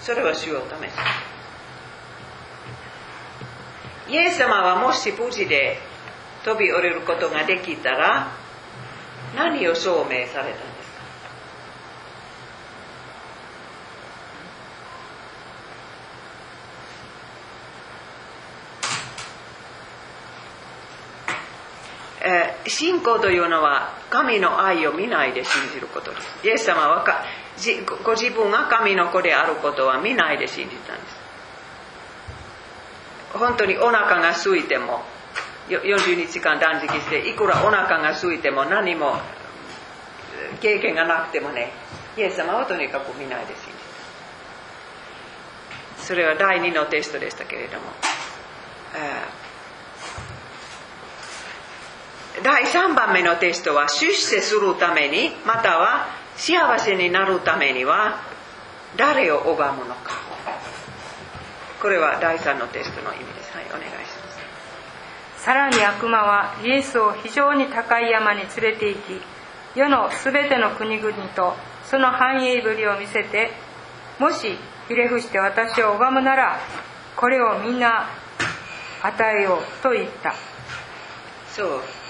[0.00, 1.32] それは主を試す。
[4.08, 5.78] イエス様はもし無事で
[6.44, 8.32] 飛び降りることができたら
[9.36, 10.52] 何を証明されたんで
[10.82, 11.02] すか
[22.24, 26.46] えー信仰というのは神の愛を見ないで信じることです。
[26.46, 27.24] イエス様はか
[28.04, 31.22] ご自分が神の子であることは見ないで信じたんです。
[33.34, 35.02] 本当にお腹が空いても
[35.68, 39.20] 40日間断食していくらお腹が空いても何も
[40.60, 41.72] 経験がなくてもね
[42.16, 43.70] イエス様はとにかく見ないで信じ
[45.98, 46.04] た。
[46.04, 47.86] それは第2のテストでしたけれども、
[48.94, 49.42] えー
[52.42, 58.20] 第3番目のテストは出世するためにまたは幸せになるためには
[58.96, 60.20] 誰を拝むのか。
[61.80, 63.52] これは第3のテストの意味です。
[63.52, 64.06] はいお願いしま
[65.36, 65.44] す。
[65.44, 69.20] さらに悪魔はイエスを非常に高い山に連れて行き
[69.74, 73.50] 世のすべての国々とその繁栄ぶりを見せて
[74.18, 74.56] もし
[74.88, 76.58] ひれ伏して私を拝むなら
[77.16, 78.08] これをみんな
[79.02, 80.34] 与えようと言った。
[81.50, 82.01] そう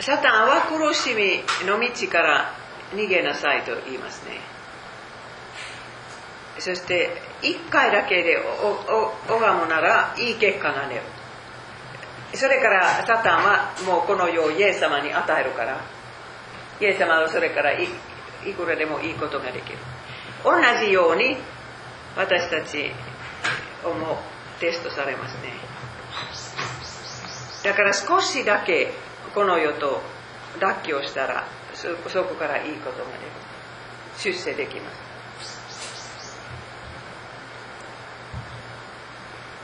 [0.00, 2.54] サタンは苦しみの道から
[2.94, 4.40] 逃げなさいと言いますね。
[6.58, 7.10] そして
[7.42, 8.38] 1回だけで
[9.28, 11.00] 拝むならいい結果が出る。
[12.34, 15.80] それからサタンはもうこの世をイエス様に与えるから。
[16.78, 17.84] イエス様はそれからい
[18.44, 19.78] いくらでもいいことができる。
[20.44, 20.52] 同
[20.84, 21.38] じように
[22.16, 22.90] 私たち
[23.84, 24.18] をも
[24.60, 25.54] テストされますね。
[27.64, 28.92] だから少しだけ
[29.36, 30.00] この世と
[30.58, 33.10] 脱起をしたらそそこからいいことが
[34.24, 34.96] 出る出世できます、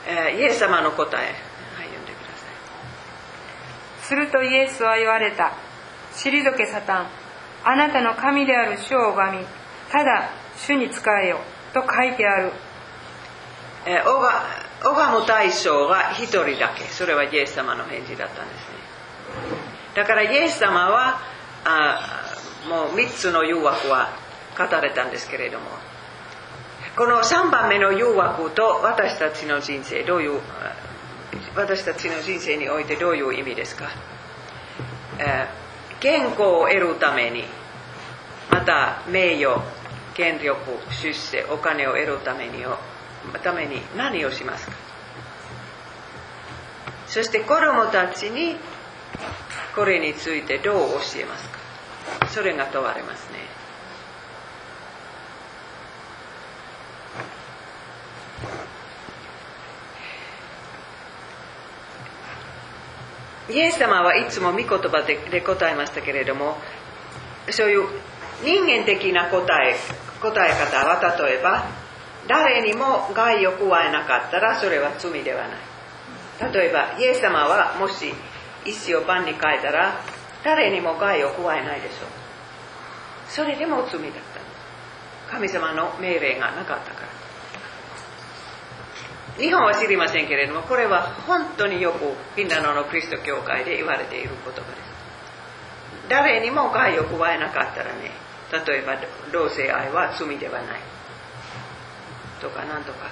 [0.07, 2.45] えーイエス様の答えはい読んでくださ
[4.03, 4.05] い。
[4.05, 5.53] するとイエスは言われた
[6.13, 7.07] 退けサタン
[7.63, 9.45] あなたの神である主を拝み
[9.91, 11.39] ただ主に仕えよ
[11.73, 12.51] と書いてある。
[13.87, 16.83] えー、拝む対象が一人だけ。
[16.85, 18.72] それはイエス様の返事だったんですね
[19.95, 21.19] だからイエス様は
[21.65, 22.23] あ
[22.67, 24.09] もう3つの誘惑は
[24.57, 25.65] 語れたんですけれども。
[26.95, 30.39] この3番目の誘惑と私たちの人生どういう
[31.55, 33.89] 私たちの人生においてどういう意味ですか、
[35.17, 35.47] え
[35.99, 37.45] 健康を得るために
[38.51, 39.59] また名誉
[40.13, 40.55] 権力
[41.01, 42.77] 出世お金を得るためにを
[43.43, 44.73] ために何をしますか？
[47.07, 48.55] そして子供たちに
[49.75, 51.59] これについてどう教えますか？
[52.27, 53.39] それが問われますね。
[63.49, 66.57] イエス様はいつも御言葉で答えましたけれども
[67.51, 67.87] そういう
[68.41, 69.75] 人間的な答え
[70.21, 71.65] 答え方は例えば
[72.27, 75.55] 誰にも害を加えなかったらそれは罪ではな
[76.49, 76.53] い。
[76.53, 78.13] 例えばイエス様はもし
[78.65, 79.99] 石をパンに変えたら
[80.43, 82.23] 誰にも害を加えないでしょう。
[83.29, 87.07] それでも罪だった神様の命令がなかったから。
[89.37, 94.63] 日本は知りませんけれどもこれは本当によくフィンランドのクリスト教会で言われている言葉です。
[96.09, 98.11] 誰にも害を加えなかったらね
[98.67, 98.97] 例えば
[99.31, 100.79] 同性愛は罪ではない。
[102.39, 103.09] とかなんとか。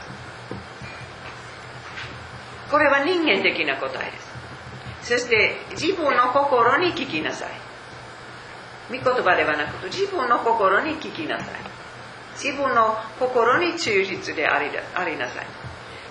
[2.70, 4.31] これは人間的な答えです。
[5.04, 7.50] そして自分の心に聞きなさい。
[8.90, 11.48] 御言葉ではなくて自分の心に聞きなさい。
[12.36, 15.46] 自分の心に忠実でありありなさい。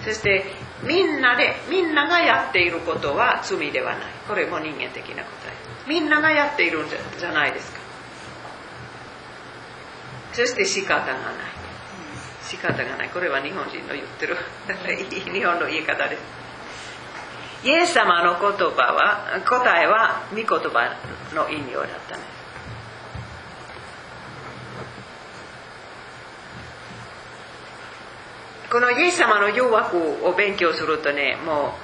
[0.04, 0.44] そして
[0.82, 4.02] みんなでみんながやっていることは罪ではない。
[4.26, 5.88] これも人間的な答え。
[5.88, 7.80] みんながやっているんじゃじゃないですか。
[10.32, 11.14] そして仕方がない。
[12.42, 13.08] 仕方がない。
[13.10, 14.36] これは日本人の言ってる
[15.32, 16.39] 日本の言い方です。
[17.62, 20.96] イエス様の言葉は答えは御言葉
[21.34, 22.22] の引用だったね。
[28.70, 31.74] このイエス様の誘惑を勉強するとねも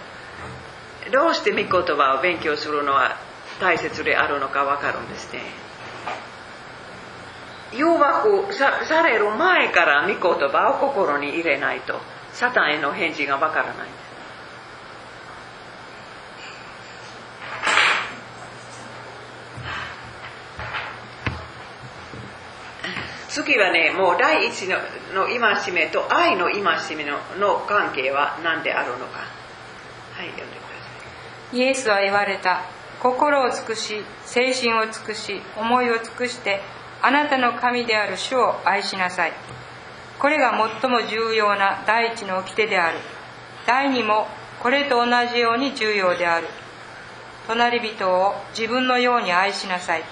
[1.09, 3.17] うどうして御言葉を勉強するのは
[3.61, 5.41] 大切であるのか分かるんですね。
[7.73, 12.01] 誘惑さされる前から御言葉を心に入れないと
[12.33, 14.07] サタンへの返事が分からないんです
[23.37, 24.79] 次はねもう第一の
[25.15, 29.19] の戒めと愛の戒めのの関係は何であるのか。
[30.15, 30.69] はい読んでくだ
[31.53, 32.63] さイエスは言われた
[33.03, 36.63] 心を尽くし精神を尽くし思いを尽くして
[37.03, 39.33] あなたの神である主を愛しなさい。
[40.19, 42.99] これが最も重要な第一の掟である。
[43.67, 44.29] 第二も
[44.63, 46.47] これと同じように重要である。
[47.47, 50.05] 隣人を自分のように愛しなさい。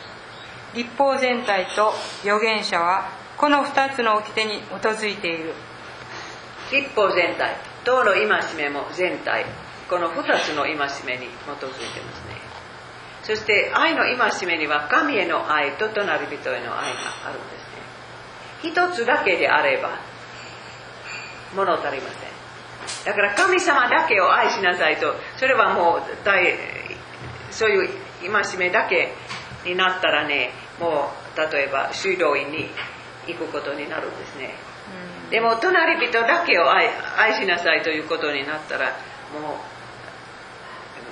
[0.74, 5.54] 立法全体と預言者はこの2つの掟に基づいている。
[6.72, 9.44] 立法全体道の戒めも全体。
[9.88, 12.34] この2つの戒めに基づいてますね。
[13.22, 17.56] そして愛の戒めには神への愛と隣人への愛があるんで
[18.62, 18.70] すね。
[18.70, 19.98] 一つだけであれば
[21.54, 22.34] 物足りません。
[23.04, 25.14] だから神様だけを愛しなさいと。
[25.36, 26.54] それはもう大
[27.50, 27.88] そういう
[28.30, 29.12] 戒めだけ
[29.64, 30.50] になったらね
[30.80, 32.68] もう例えば修道院に
[33.26, 34.54] 行くことになるんですね、
[35.24, 38.88] うん、でも隣人だけを愛愛しなさいということになったら
[39.32, 39.58] も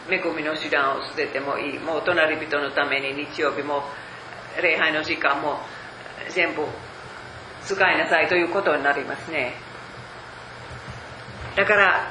[0.08, 1.78] う恵みの手段を捨ててもいい。
[1.78, 3.84] もう隣人のために日曜日も
[4.60, 5.60] 礼拝の時間も
[6.30, 6.62] 全部
[7.64, 9.54] 使いなさいということになりますね。
[11.56, 12.10] だから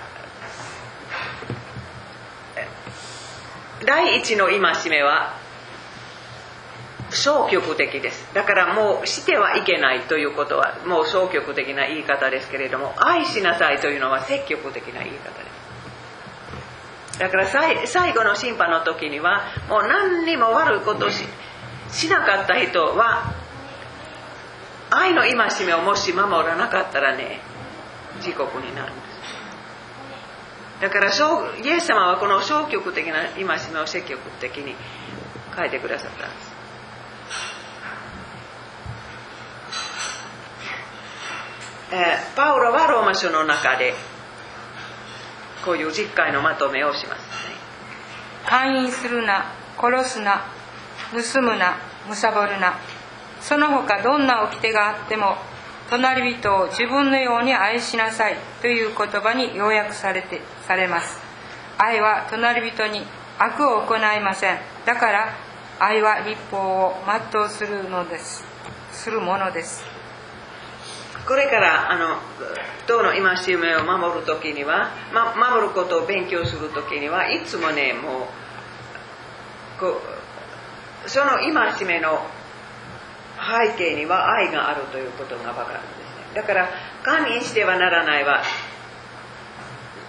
[3.86, 5.41] 第一の戒めは
[7.12, 8.34] 消極的です。
[8.34, 15.50] だからもうしてはいけないということはもう消極的な言い方ですけれども愛しなさいというのは積極的な言い方で
[17.14, 17.20] す。
[17.20, 17.48] だから
[17.86, 21.26] 最後の審判の時にはもう何にも悪いことし
[21.90, 23.34] しなかった人は
[24.90, 25.36] 愛の戒
[25.66, 27.40] めをもし守らなかったらね
[28.18, 29.12] 自国になるんです。
[30.82, 34.76] だからイエス様はこの消極的な戒めを積極的に
[35.56, 36.51] 書いてくださったんです。
[41.92, 43.94] え、パウロはローマ書の中で
[45.66, 47.22] こういう実会のまとめをします、
[48.48, 50.46] 勧誘するな殺すな
[51.12, 51.78] 盗むな
[52.08, 52.78] 貪るな。
[53.42, 55.36] その他どんな掟があっても
[55.90, 61.20] 隣人を自分のように愛しなさいという言葉に要約されてされます。
[61.78, 63.04] 愛は隣人に
[63.38, 64.60] 悪を行いません。
[64.86, 65.36] だから
[65.80, 68.46] 愛は立法を全うするのです。
[68.92, 69.91] するものです。
[71.28, 72.18] これからあの
[72.88, 80.02] 党の戒めを守る時には、ま、守ることを勉強する時にはいつもねもうこ
[81.06, 82.26] うその戒めの
[83.40, 86.36] 背景には愛があるということが分かるんですね。
[86.36, 86.70] だから
[87.04, 88.44] 堪忍してはならないは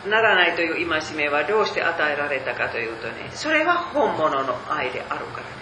[0.09, 5.62] ならないという戒めはどうして与えられたかというとねそれは本物の愛であるからです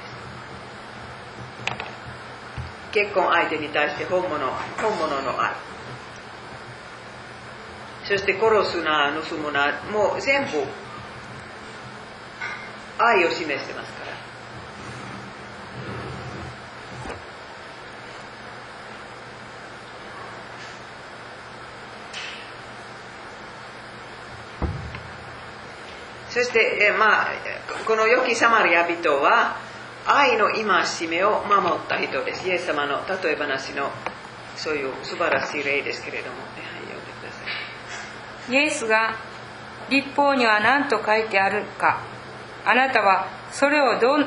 [2.93, 5.53] 結婚相手に対して本物本物の愛。
[8.05, 10.65] そして殺すな盗むなもう全部
[12.99, 14.11] 愛を示してますから。
[26.31, 27.27] そして、えまあ、
[27.87, 29.57] この良きサマリア人は
[30.13, 32.49] 愛の戒めを守った人です。
[32.49, 33.91] イエス様の例え話の
[34.57, 38.53] そういう素晴らしい例ですけれども、はい、読んでください。
[38.53, 39.15] イエスが
[39.89, 42.01] 立法には何と書いてあるか、
[42.65, 44.19] あなたはそれをど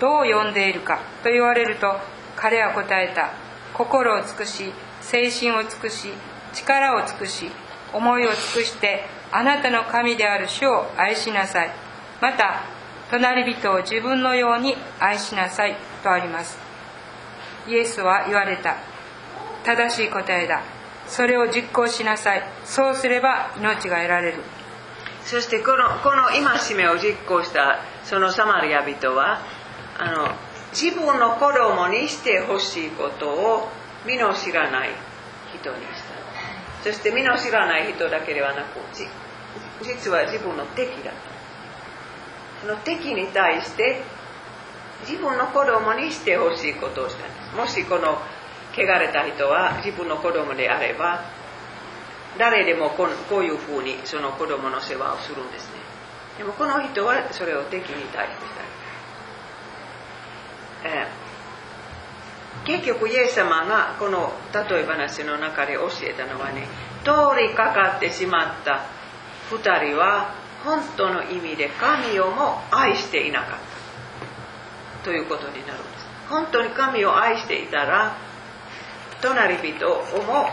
[0.00, 2.00] どう読んでいるかと言われると、
[2.34, 3.30] 彼は答えた。
[3.74, 6.12] 心を尽くし、精神を尽くし、
[6.52, 7.50] 力を尽くし、
[7.92, 11.70] 思いを尽くして、あなたの神である主を愛しなさい。
[12.20, 12.64] また、
[13.18, 16.58] 隣人を自分のように愛しなさいとあります。
[17.68, 18.76] イエスは言われた。
[19.64, 20.62] 正しい答えだ。
[21.06, 22.42] それを実行しなさい。
[22.64, 24.42] そうすれば命が得られる。
[25.24, 29.40] そしてこのこの戒めを実行したそのサマリア人は
[29.98, 30.28] あの
[30.72, 33.68] 自分の子供にしてほしいことを
[34.06, 34.90] 身の知らない
[35.54, 36.12] 人にした。
[36.82, 39.06] そして身の知らない人だけではなくじ
[39.82, 41.32] 実は自分の敵だった
[42.66, 44.02] の敵に対して
[45.08, 47.56] 自分の子供にしてほしいことをしたんです。
[47.56, 48.18] もしこの
[48.72, 51.24] 汚れた人は自分の子供であれば
[52.38, 55.74] 誰でもここういうふうにその子供の世話をするんですね。
[56.38, 58.50] でもこの人はそれを敵に対してし
[60.82, 61.22] た、えー
[62.64, 66.68] 結局イエス様がこの例え話の中で教えたのはね
[67.02, 67.10] 通
[67.40, 68.86] りかかってしまった
[69.50, 70.34] 2人は
[70.64, 73.58] 本当の意味で神をも愛していなかっ
[75.00, 76.06] たということになるんです。
[76.28, 78.16] 本当に神を愛していたら
[79.20, 80.48] 隣人をも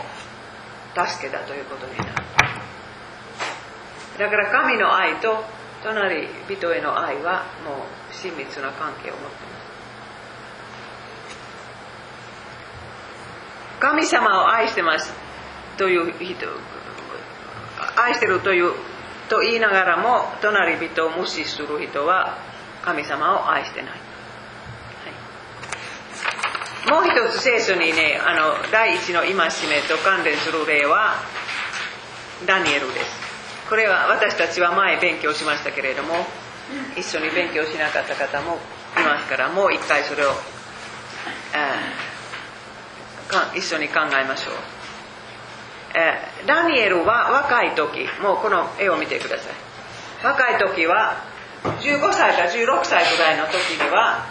[0.94, 2.10] 助けたということになる。
[4.18, 5.44] だから神の愛と
[5.82, 9.60] 隣人への愛はもう親密な関係を持っています。
[13.80, 15.12] 神様を愛してます
[15.78, 16.46] という人
[17.96, 18.74] 愛してるという
[19.30, 22.36] と言いながらも隣人を無視する人は
[22.82, 23.96] 神様を愛してない、は
[26.98, 29.40] い、もう一つ聖書にねあの第一の戒め
[29.88, 31.14] と関連する例は
[32.46, 33.30] ダニエルです。
[33.68, 36.26] これは私たちは前勉強しましたけれども
[36.96, 38.58] 一緒に勉強しなかった方も
[38.98, 40.30] いますからもう一回それを、
[43.28, 44.54] か一緒に考えましょう、
[45.94, 50.24] えダニエルは若い時もうこの絵を見てください。
[50.24, 51.16] 若い時は
[51.64, 54.26] 15歳か16歳ぐらいの時には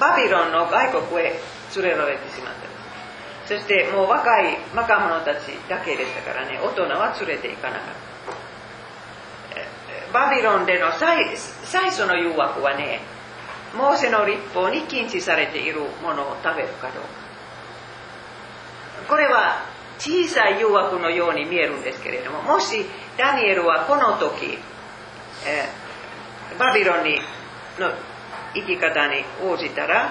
[0.00, 1.40] バビロンの外国へ
[1.76, 2.68] 連れられてしまった
[3.54, 7.98] そしてもう若い若者たちだけでしたからね大人は連れて行かなかった。
[10.12, 13.00] バビロンでの最最初の誘惑はね
[13.76, 17.08] モーセの立法に禁止されているものを食べるかどうか。
[19.08, 19.62] これは
[19.98, 22.86] 小さい誘惑のように見えるんですけれどももし
[23.16, 24.58] ダニエルはこの時、
[25.46, 25.88] えー
[26.58, 27.20] バビロンに
[27.78, 27.92] の
[28.54, 30.10] 生き方に応じたら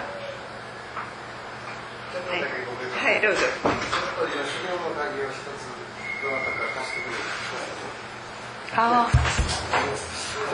[2.14, 3.40] ちょっとだけごめんなさはいどうぞ。
[8.76, 9.12] ああ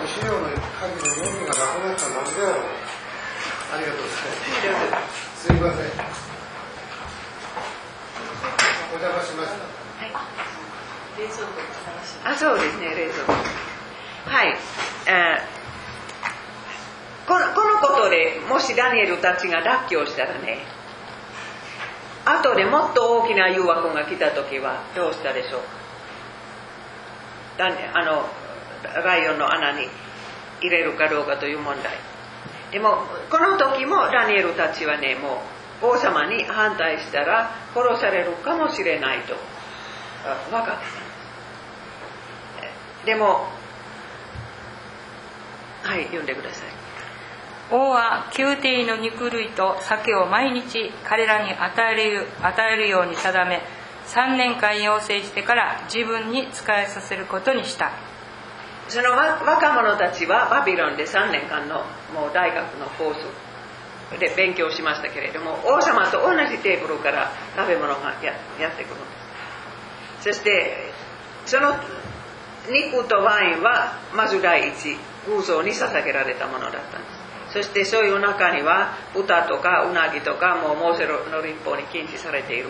[0.08, 0.48] 資料の
[0.80, 2.60] 鍵の4人がなくなったらなんでやろう。
[3.74, 4.14] ありがとうござ
[4.88, 5.46] います。
[5.48, 6.34] すいません
[8.94, 9.58] お邪魔しました。
[11.18, 13.32] 冷蔵庫の話あそうですね冷蔵庫。
[14.30, 14.56] はい、
[15.08, 15.54] えー
[17.26, 20.60] このこのことでもしダニエルたちが脱臼したらね
[22.26, 25.68] 後でもっと大きな誘惑が来た時はどうしたでしょうか。
[27.58, 28.26] ダニあの
[29.04, 29.88] ライオンの穴に
[30.62, 31.98] 入れるかどうかという問題。
[32.72, 32.98] でも
[33.30, 39.36] この時もダニエルたちはねもう王様に反対したら殺されるかもしれないと。
[40.26, 41.04] あ分かってた。
[42.62, 42.70] んで
[43.02, 43.46] すでも
[45.84, 46.70] はい読んでください。
[47.70, 53.62] 王は宮廷の肉類と酒を毎日彼らに与える与えるように定め
[54.08, 57.92] 3年間要請してから自分に仕えさせることにした。
[58.88, 63.53] そのわ若者たちはバビロンで3年間のもう大学のコース
[64.20, 69.06] で勉強しましたけれども王様と同じテーブルから食べ物がややってくるんで
[70.24, 70.30] す。
[70.30, 70.92] そして
[71.46, 71.76] その
[72.70, 74.98] 肉とワインはまず第一
[75.28, 77.24] 偶像に捧げられたものだったんです。
[77.54, 82.70] そしてそういう中には豚とかうなぎとかもうモーセの立法に禁止されている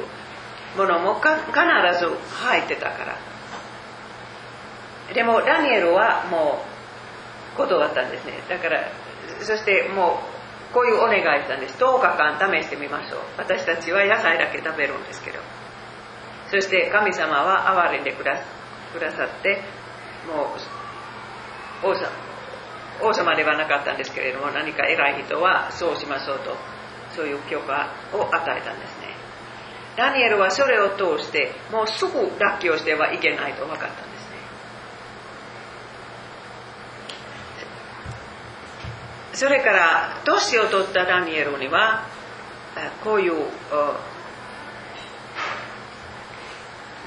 [0.76, 1.30] ものも必
[2.00, 2.10] ず
[2.44, 3.18] 入ってたから。
[5.14, 6.64] でもダニエルはも
[7.54, 8.34] う断ったんですね。
[8.50, 8.90] だから
[9.42, 10.33] そしてもう
[10.74, 11.78] こういうお願いしたんです。
[11.78, 13.20] 10日間試してみましょう。
[13.38, 15.40] 私たちは野菜だけ食べるんですけど。
[16.54, 19.64] そして神様は憐れんでくださって
[20.28, 20.54] も
[21.84, 22.08] う王様
[23.02, 26.56] 王様ではなかったんですけれども何か偉い人はそうしましょうと
[27.16, 29.08] そういう許可を与えたんですね。
[29.96, 34.38] ダニエルはそれを通してもうすぐ脱臼してはいけないと分かったんですね
[39.34, 42.06] それから年を取ったダニエルには
[43.04, 43.34] こういう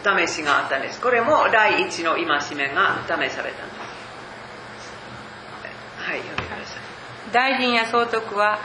[0.04, 1.00] 試しがあったんです。
[1.00, 2.24] これも第一の戒
[2.54, 3.46] めが試されたんです。
[5.98, 7.32] はい読んでください。
[7.32, 8.58] 大臣や総督は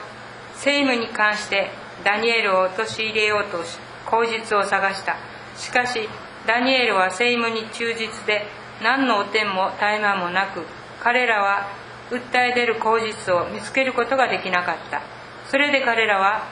[0.56, 1.72] 政務に関して
[2.04, 5.18] ダニエルを陥れようとし口実を探した。
[5.58, 6.08] しかし
[6.46, 8.46] ダニエルは政務に忠実で
[8.82, 10.66] 何の汚点も怠慢もなく
[11.00, 11.68] 彼らは
[12.12, 15.02] 訴え出る口実を見つけることができなかった。
[15.50, 16.48] それで彼らは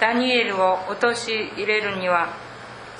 [0.00, 2.28] ダニエルを陥れるには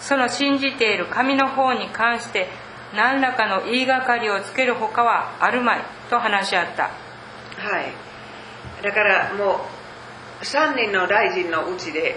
[0.00, 2.48] その信じている神の方に関して
[2.94, 6.84] 何らかの言いがかりをつけるほかはあるまいと話し合った。
[6.84, 6.90] は
[7.80, 8.82] い。
[8.82, 9.60] だからも
[10.40, 12.16] う3人の大臣のうちで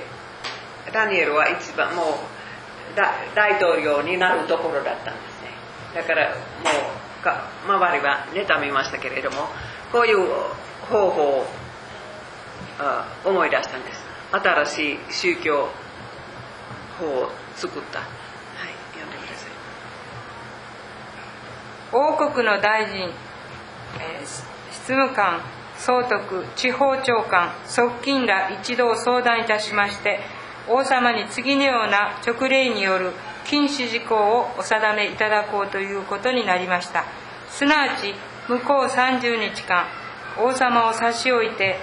[0.94, 2.06] ダニエルは一番もう
[3.36, 5.50] 大統領になるところだったんですね。
[5.96, 6.36] だからも
[7.20, 9.48] うか周りは妬みましたけれども
[9.92, 10.18] こういう
[10.90, 11.46] 方法を
[13.26, 14.02] 思い出したんです。
[14.32, 15.68] 新しい宗教
[16.98, 18.00] 法を作った。
[18.00, 18.10] はい
[18.94, 19.52] 読んでください。
[21.92, 23.10] 王国の大臣、
[24.00, 25.42] えー、執務官
[25.78, 30.20] 総督地方長官側近ら一同相談いたしまして
[30.70, 33.12] 王様に次のような勅令による
[33.46, 37.04] 禁止事項をお定めいただこうということになりました。
[37.50, 38.14] すなわち
[38.52, 39.86] 向こう30日間
[40.38, 41.78] 王様を差し置いて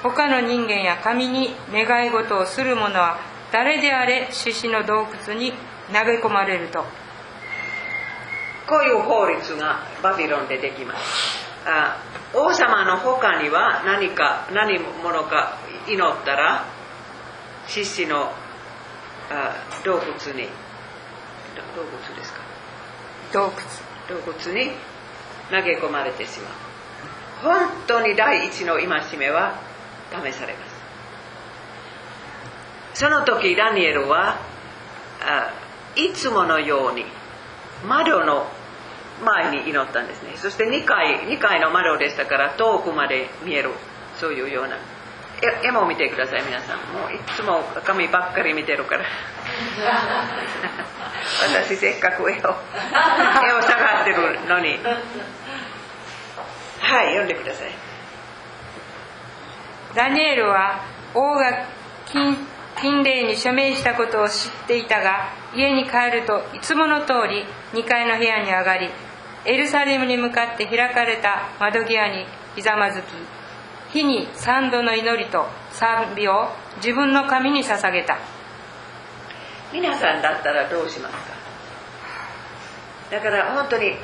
[0.00, 3.18] 他の人間や神に願い事をする者は
[3.50, 5.52] 誰であれ獅子の洞窟に
[5.92, 6.84] 投げ込まれると。
[8.68, 11.38] こういう法律がバビロンでできます。
[11.66, 11.96] あ
[12.32, 15.58] 王様の他には何か何者か
[15.88, 16.64] 祈ったら
[17.66, 18.30] 獅子の
[19.30, 20.00] あ洞窟
[20.34, 20.48] に
[21.74, 22.40] 洞窟ですか？
[23.32, 23.50] 洞窟。
[24.08, 24.70] 洞窟に
[25.50, 26.52] 投げ込まれてしまう。
[27.42, 28.86] 本当に第一の戒
[29.18, 29.54] めは
[30.10, 30.74] 試されます。
[32.94, 34.38] その時ダニエルは
[35.20, 35.52] あ
[35.96, 37.04] いつものように
[37.86, 38.46] 窓の
[39.24, 40.34] 前に祈ったんですね。
[40.36, 43.70] そして2階 ,2 階の窓でしたから遠くまで見える
[44.20, 44.76] そういうような。
[45.62, 46.78] 絵も見てください皆さん。
[46.78, 49.04] もういつも紙ばっかり見てるから。
[51.66, 52.54] 私せっかく絵を絵を探
[54.02, 54.78] ってるのに。
[56.80, 57.70] はい読んでください。
[59.94, 60.80] ダニエルは
[61.14, 61.66] 王が
[62.80, 68.90] 禁令に署名したことを知っていたが家に帰るといつもの通り2階の部屋に上がり
[69.44, 72.26] エルサレムに向かって開かれた窓際に
[72.56, 73.04] ひざまずき
[73.92, 78.18] 日に3度の祈りと賛美を自分の神に捧げた。
[79.74, 81.20] 皆さんだったらどうしますか？
[83.10, 83.96] だから本当に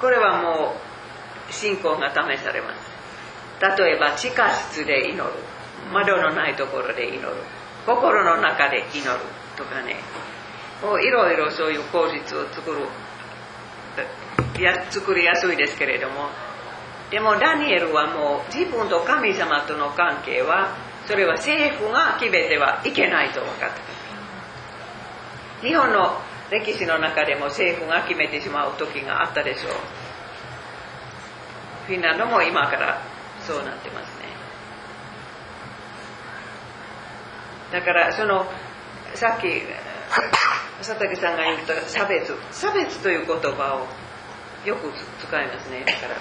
[0.00, 0.74] これはも
[1.48, 3.78] う信仰が試されます。
[3.78, 5.24] 例えば地下室で祈る。
[5.92, 7.28] 窓のないところで祈る。
[7.86, 9.10] 心の中で祈る
[9.56, 9.96] とかね。
[10.82, 12.88] もういろいろそういう口実を作る
[14.58, 16.30] や作りやすいですけれども。
[17.10, 20.74] でもダニエルはもう自分と神様との関係は
[21.06, 29.72] それは政府が決めてはいけないと分かった日本の歴史の中でも政府が決めてしまう時があったでしょう。
[31.86, 33.00] フィンランドも今から
[33.46, 34.26] そうなってますね。
[37.72, 38.46] だからその
[39.14, 39.62] さっき
[40.82, 42.36] 佐竹さんが言った差別。
[42.50, 43.86] 差別という言葉を
[44.66, 44.92] よく
[45.26, 45.84] 使いますね。
[45.86, 46.16] だから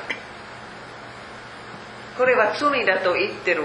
[2.18, 3.64] これは罪だと言ってる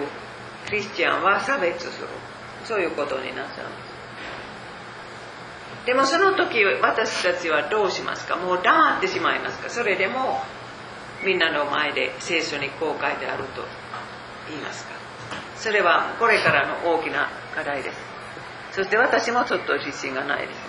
[0.67, 2.09] クリスチャンは差別する。
[2.64, 3.67] そういうことになっちゃう
[5.87, 8.35] でもその時私たちはどうしますか？
[8.35, 9.71] もう黙ってしまいますか？
[9.71, 10.41] それでも
[11.25, 13.62] みんなの前で聖書にこう書いてあると
[14.51, 14.91] 言いますか？
[15.57, 17.97] それはこれからの大きな課題です。
[18.73, 20.62] そして私もちょっと自信がないですね。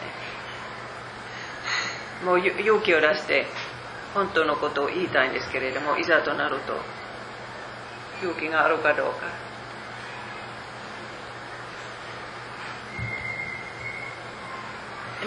[2.23, 3.47] もう勇気を出して
[4.13, 6.73] 本当のことを言いたいんですけれどもいざとなると
[8.21, 9.46] 勇気があるかどうか。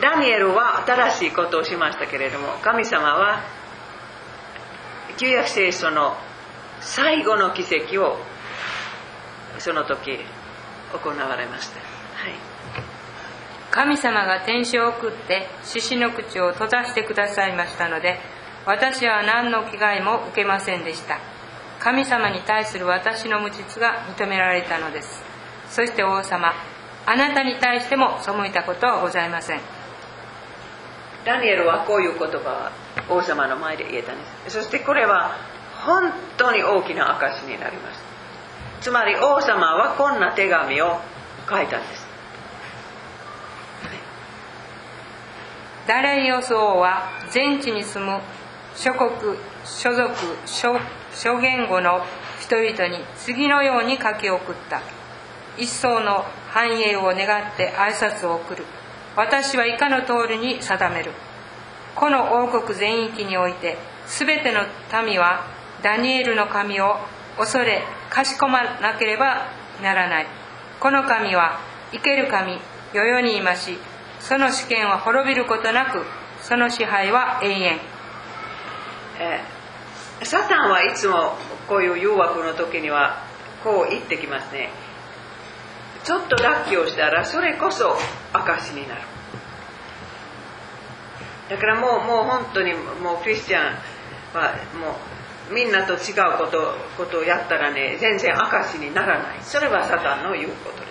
[0.01, 3.43] ダニエルは新しいことをしましたけれども神様は
[5.17, 6.17] 旧約聖書の
[6.81, 8.17] 最後の奇跡を
[9.59, 10.19] その時
[10.93, 11.83] 行われました、は
[12.29, 12.35] い、
[13.71, 18.19] 神様が天使を送って獅子の口を閉ざしてくださいましたので
[18.67, 21.19] 私は何の危害も受けませんでした。
[21.81, 25.23] 神様に対する私の無実が認められたのです。
[25.71, 26.53] そして王様
[27.07, 29.80] あなたに対しても背いたことはございません。
[31.25, 32.73] ダニエルはこういう言葉
[33.09, 34.59] を王様の前で言えたんです。
[34.59, 35.37] そしてこれは
[35.85, 38.03] 本当に大きな証になります。
[38.81, 40.99] つまり王様はこんな手紙を
[41.49, 42.09] 書いたんです。
[45.87, 48.21] ダレイオス王は全地に住む
[48.77, 49.11] 諸国
[49.65, 50.11] 所属
[50.47, 52.05] 諸言語の
[52.41, 54.81] 人々に次のように書き送った。
[55.59, 58.65] 一層の繁栄を願って挨拶を送る。
[59.17, 61.13] 私は以下の通りに定める。
[61.95, 64.61] この王国全域において全ての
[65.05, 65.45] 民は
[65.83, 66.97] ダニエルの神を
[67.37, 69.49] 恐れかしこまなければ
[69.83, 70.27] ならない。
[70.79, 71.61] この神は
[71.93, 72.59] 生ける神
[72.93, 73.79] 世々にいまし
[74.21, 76.05] その試験は滅びることなく
[76.43, 77.79] その支配は永遠。
[79.21, 79.61] えー
[80.23, 81.35] サタンはいつも
[81.67, 83.25] こういう誘惑の時には
[83.65, 84.69] こう言ってきますね。
[86.05, 87.97] ちょっと脱臼したらそれこそ
[88.33, 89.03] 証になる。
[91.51, 93.65] だからもうもう本当にもうクリスチャン
[94.35, 94.97] はも
[95.51, 99.39] うみんなと違うことことをやったらね全然証にならない。
[99.43, 100.91] それはサタンの言うことです。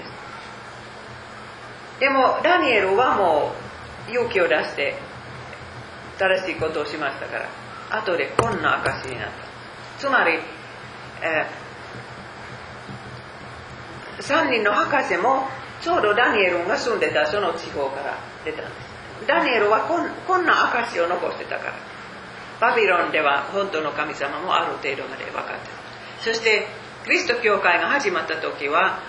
[2.02, 3.54] でもダニエルはも
[4.08, 4.96] う勇気を出して
[6.18, 7.50] 正しいことをしましたから
[7.92, 9.34] 後でこんな証になった。
[9.98, 10.40] つまり、
[11.22, 11.69] えー、
[14.20, 15.48] 3人の博士も
[15.82, 18.72] ちょうどダニエルが住んでたその地方から出たんで
[19.22, 19.28] す。
[19.28, 21.74] ダニエルはこんこんな証を残してたから。
[22.60, 25.52] バビロンでは本当の神様もある程度まで分かって
[26.20, 26.24] た。
[26.24, 26.68] そして
[27.06, 29.00] キリスト教会が始まった時は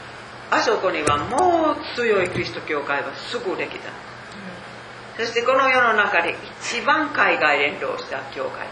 [0.51, 3.91] あそこにはもう強いキリスト教会はすぐできた。
[5.17, 8.67] そしてこの世の中で一番海外連動した教会。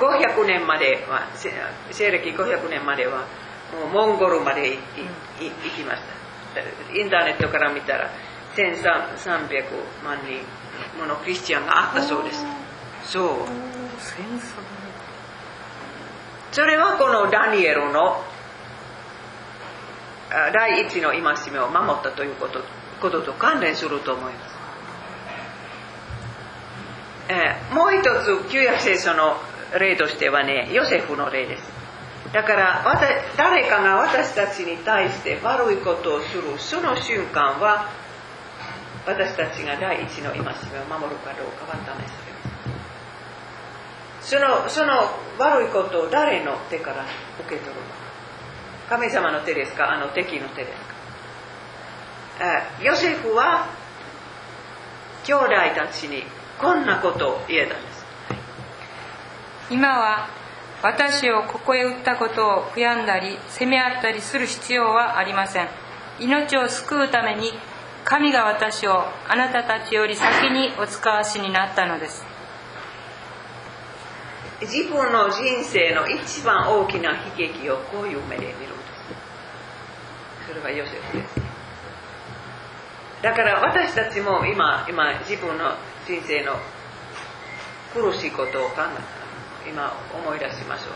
[0.00, 3.26] 500年までは西暦500年までは
[3.72, 4.76] もうモンゴルまで行
[5.76, 6.02] きまし
[6.54, 6.98] た。
[6.98, 8.10] インターネットから見たら
[8.56, 9.64] 1300
[10.04, 10.42] 万人
[10.98, 12.44] ものクリスチャンがあったそうです。
[13.04, 13.26] そう。
[16.52, 18.24] それはこのダニエルの
[20.52, 22.60] 第一の戒めを守ったということ
[23.00, 24.54] ことと関連すると思います、
[27.30, 29.36] えー、もう一つ旧約聖書の
[29.78, 31.79] 例としてはねヨセフの例です。
[32.32, 32.84] だから
[33.36, 37.88] 誰かが私たちに対して悪いことをするその瞬間は
[39.06, 40.46] 私たちが第一の戒めを
[40.98, 42.06] 守るかどうかは試されま
[44.22, 44.30] す。
[44.30, 47.04] そのその悪いことを誰の手から
[47.40, 47.80] 受け取るのか。
[48.90, 49.90] 神様の手ですか？
[49.92, 50.80] あの敵の手です
[52.38, 52.84] か？
[52.84, 53.66] ヨセフは
[55.24, 56.22] 兄弟たちに
[56.60, 58.04] こんなことを言えたんです。
[59.70, 60.28] 今は
[60.82, 65.68] 私をここへ売ったことを悔やんだり責め合ったりする必要はありません。
[66.18, 67.52] 命を救うために
[68.04, 72.24] 神が私をあなたたちより先にお使わしになったのです。
[74.62, 81.40] 自分の人生の一番大きな悲劇をこういう目で見るんですそれはヨセフです。
[83.22, 85.74] だから私たちも今今自分の
[86.06, 86.56] 人生の
[87.94, 89.19] 苦しいことを考え
[89.68, 90.88] 今思い出しましょう。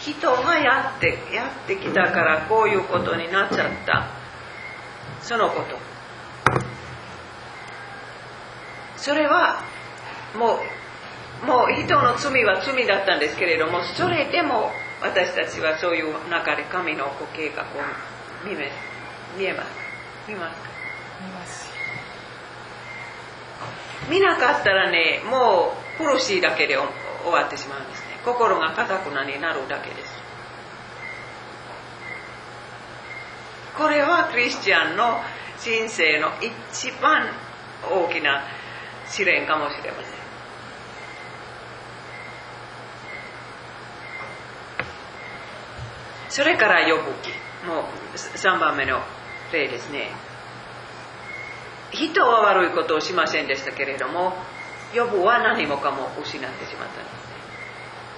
[0.00, 4.06] 人がやってやってきたからこういうことになっちゃった。
[5.22, 5.76] そのこと。
[8.96, 9.62] それは
[10.34, 10.58] も
[11.42, 17.66] うもう人の罪は罪だったんですけれどもそれでも私たちはそういう中で神のご計画を
[18.44, 18.72] 見え
[19.38, 19.68] 見えます
[20.28, 20.68] 見ますか？
[21.20, 21.70] 見ます。
[24.10, 26.86] 見なかったらねもう苦しいだけで終
[27.32, 28.00] わってしまうんです。
[28.00, 30.12] ね心がかたくなになるだけです。
[33.78, 35.20] これはクリスチャンの
[35.60, 37.28] 人生の一番
[37.88, 38.42] 大きな
[39.06, 40.16] 試練かもしれません。
[46.28, 47.28] それから呼ぶ気
[47.64, 49.00] もう3番目の
[49.52, 50.10] 例ですね。
[51.92, 54.36] 人は悪いことをしませんでしたけれども
[54.92, 57.25] ヨブは何もかも失ってしまったんです。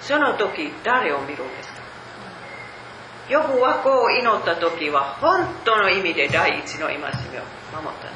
[0.01, 1.79] その時誰を見るんですか？
[3.29, 7.19] ヨブはこう祈った時は本当の意味で第一の戒めを守っ
[8.01, 8.09] た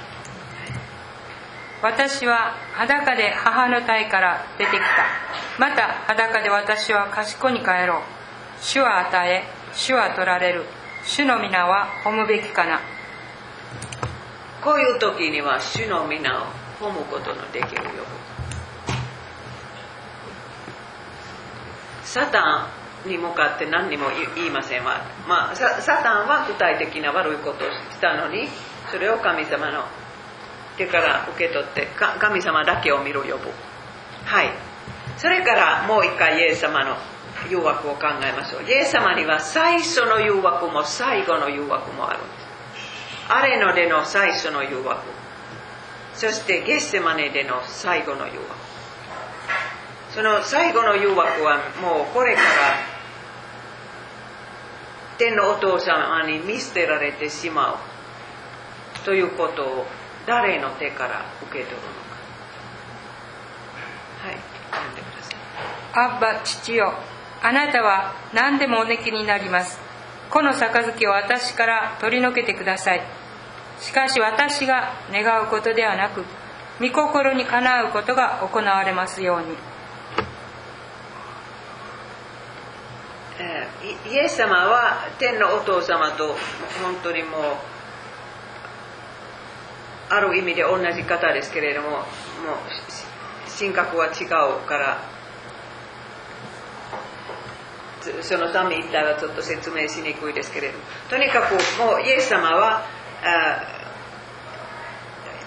[1.86, 4.84] 私は裸で母の体から出てきた。
[5.58, 8.02] また裸で私は賢に帰ろう。
[8.60, 9.42] 主は与え
[9.74, 10.64] 主は取られる。
[11.04, 12.78] 主の皆は褒むべきかな。
[14.62, 16.46] こういう時には主の皆を
[16.80, 17.90] 褒むことのできるよ
[22.12, 22.68] サタ
[23.06, 28.48] ンに向かって何にも言いませんわ、まあ、サタンは具体的な悪いことをしたのに
[28.90, 29.84] それを神様の
[30.76, 33.50] 手から受け取って神様だけを見る呼ぶ
[34.26, 34.50] はい。
[35.16, 36.96] それからもう一回イエス様の
[37.50, 38.62] 誘惑を考えましょう。
[38.64, 43.32] イエス様には最初の誘惑も最後の誘惑もあるんです。
[43.32, 45.00] アレノでの最初の誘惑。
[46.14, 48.61] そしてゲッセマネでの最後の誘惑。
[50.14, 52.48] その最後の誘惑はもうこれから
[55.18, 57.76] 天のお父様に見捨てられてしまう。
[59.04, 59.86] ということを
[60.26, 62.16] 誰の手から受け取るのか。
[64.24, 64.36] はい。
[64.70, 65.36] 読んでください。
[65.94, 66.94] アッバ父よ。
[67.42, 69.80] あなたは何でもおできになります。
[70.30, 73.02] この杯を私から取り除けてください。
[73.80, 76.24] しかし私が願うことではなく
[76.80, 79.71] 御心にかなうことが行われますように。
[83.38, 83.68] え
[84.10, 86.28] イエス様は天のお父様と
[86.82, 87.40] 本当にもう
[90.10, 92.02] ある意味で同じ方ですけれどももう
[93.58, 95.00] 神格は違うから
[98.20, 102.84] そのため一体はちょっと説明しにくいですけれどもとにかくもうイエス様は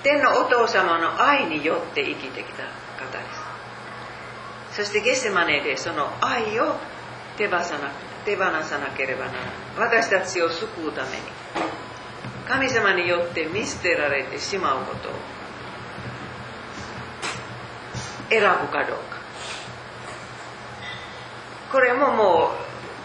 [0.03, 2.63] 天のお父様の愛によって生きてきた
[3.03, 3.23] 方で
[4.71, 4.75] す。
[4.75, 6.75] そしてゲセマネでその愛を
[7.37, 7.91] 手放さな
[8.25, 11.15] 手放さなければならない私たちを救うために。
[12.47, 15.11] 神様によって見捨てられてしまうことを。
[18.29, 19.17] 選ぶかどうか。
[21.71, 22.51] これもも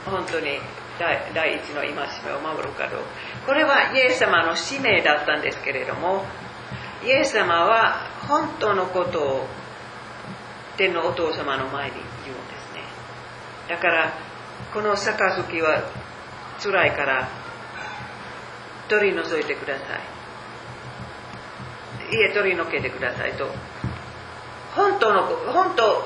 [0.06, 0.58] う本当に
[0.98, 3.06] 第一の戒めを守るかどうか。
[3.46, 6.24] これはイエス様の使命だったんですけれども
[7.04, 9.46] イエス様は本当のことを
[10.76, 11.96] 天のお父様の前に
[13.70, 14.12] だから
[14.74, 15.84] この杯は
[16.60, 17.28] 辛いから
[18.88, 19.84] 取り除いてくださ
[22.10, 22.16] い。
[22.16, 23.46] いえ取り除けてくださいと。
[24.74, 26.04] 本当の本当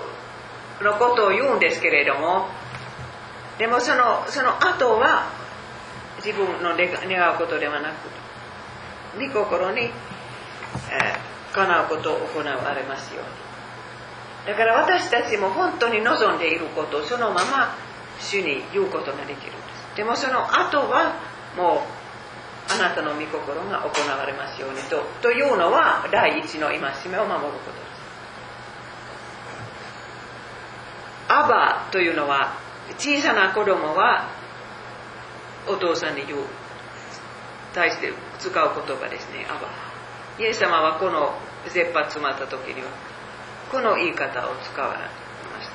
[0.85, 2.49] のことを言うんですけれども
[3.59, 5.31] でもそのその後は
[6.23, 8.09] 自分の願うことではなく
[9.19, 13.44] 御心に、えー、叶うことを行われますように。
[14.47, 17.75] だから私たちも本当に望んでいることをそのまま
[18.21, 19.97] 主に言うことができるんです。
[19.97, 21.15] でもその後は
[21.57, 27.95] もうあなたの御心が行われますようにとというのは第一の戒めを守ることです。
[31.29, 32.59] アバというのは
[32.99, 34.29] 小さな子供は
[35.67, 36.41] お父さんに言う
[37.75, 39.47] 対して使う言葉ですね。
[39.49, 39.69] アバ。
[40.39, 41.35] イエス様はこの
[41.69, 42.89] 切羽詰まった時には
[43.71, 45.05] この言い方を使われま
[45.63, 45.69] し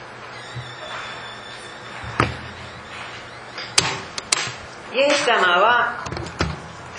[4.91, 6.05] たイエス様は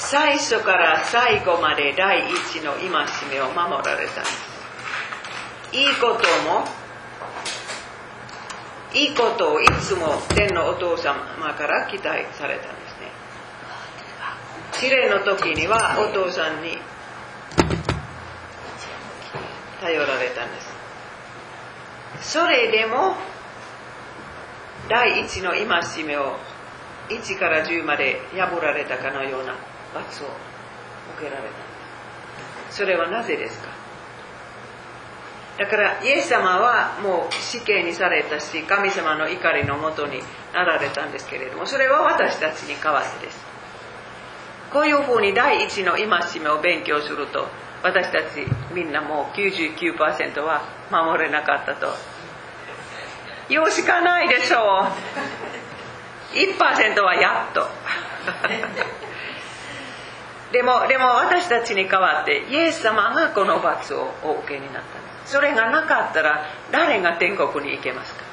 [0.00, 2.90] 最初から最後まで第一の戒
[3.30, 4.50] めを守られたんです。
[5.72, 6.64] いいことも
[8.92, 11.14] いいことをいつも天のお父様
[11.54, 13.12] から期待されたんですね。
[14.72, 16.78] 試練の時にはお父さんに
[19.80, 20.69] 頼られたんです。
[22.20, 23.16] それでも
[24.88, 25.66] 第一の戒
[26.04, 26.36] めを
[27.08, 29.54] 1から10まで破られたかのような
[29.94, 30.26] 罰を
[31.16, 32.72] 受けられた。
[32.72, 33.68] それはなぜですか？
[35.58, 40.20] だからイエス様はもう死刑にされたし神様の怒りのもとに
[40.54, 43.44] なられたんですけれどもそれは私たちに代わってです。
[44.72, 46.08] こういうふうに第一の戒
[46.40, 47.48] めを勉強すると
[47.82, 51.88] 私たちみんなもう99%は守れなかったと。
[53.48, 54.60] 言うしかないでしょう。
[56.36, 57.66] 1%はやっと。
[60.52, 64.88] でもでも私たちに代わってイエス様がこの罰をお受けになった
[65.24, 68.24] それがなかったら誰が天国に行けますか？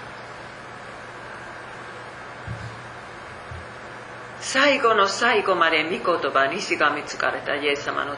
[4.47, 8.15] 最後の最後まで御言葉にしがみつかれたイエス様の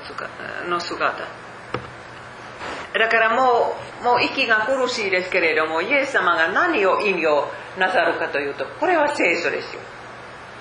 [0.70, 1.24] の姿。
[2.94, 7.48] だからもうもう息が苦しいですけれどもイエス様が何を意味を
[7.80, 9.82] なさるかというとこれは聖書ですよ。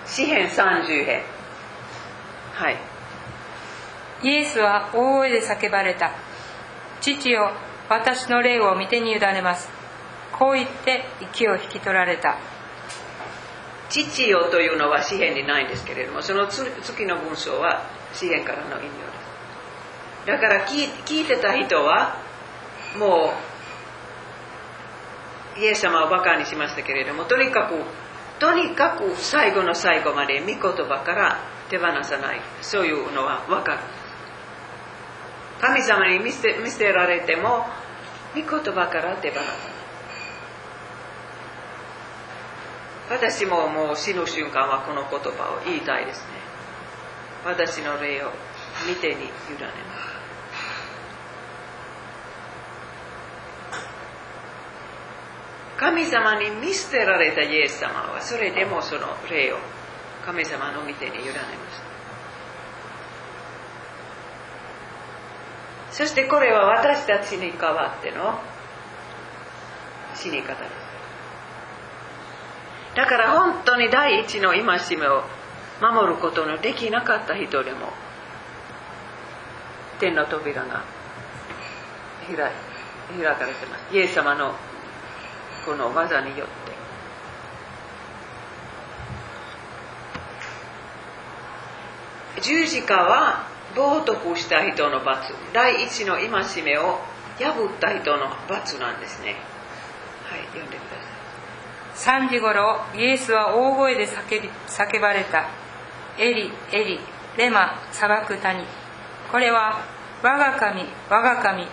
[0.07, 1.23] 詩編30編。
[2.55, 2.77] はい。
[4.23, 6.13] イエスは大声で叫ばれた。
[7.03, 7.53] 父よ
[7.91, 9.69] 私の霊を見てに委ねます。
[10.33, 12.39] こう言って息を引き取られた。
[13.89, 17.83] 父よというのは詩篇にないんですけれどもその次の文章は
[18.13, 20.27] 詩篇からの引用です。
[20.27, 22.17] だから聞いてた人は
[22.99, 23.33] も
[25.57, 27.75] うイエス様をバカにしましたけれどもとにかく
[28.39, 31.39] とにかく最後の最後まで御言葉から
[31.71, 32.41] 手放さない。
[32.63, 33.79] そういうのは分かる。
[35.61, 37.67] 神様に見せ見せられても
[38.35, 39.78] 御言葉から手放さない。
[43.11, 46.27] 私ももう死ぬ瞬間はこの言葉を言いたいですね。
[47.45, 48.33] 私の霊を
[48.87, 49.31] 見てに委ね
[49.89, 50.19] ます。
[55.79, 59.59] 神様に見捨てられたイエス様はそれでもその霊を
[60.27, 61.39] 神様の御手に委ねまし
[65.91, 68.41] たそしてこれは私たちに代わっての
[70.15, 70.88] 死に方です。
[72.99, 74.65] だから本当に第一の戒
[74.97, 75.23] めを
[75.81, 77.93] 守ることのできなかった人でも
[80.01, 80.83] 天の扉が
[82.27, 83.95] 開開かれてます。
[83.95, 84.53] イエス様の
[85.65, 86.49] この技によっ
[92.37, 92.43] て。
[92.43, 93.47] 十字架は
[93.77, 95.33] 冒涜した人の罰。
[95.53, 96.99] 第一の戒めを
[97.39, 99.37] 破った人の罰なんですね。
[100.29, 100.88] はい読んでください
[101.99, 105.49] 3時ごろイエスは大声で叫び叫ばれた。
[106.17, 107.01] エリエリ
[107.37, 108.65] レマ砂漠谷。
[109.33, 109.83] これは
[110.23, 111.67] 我が神我が神。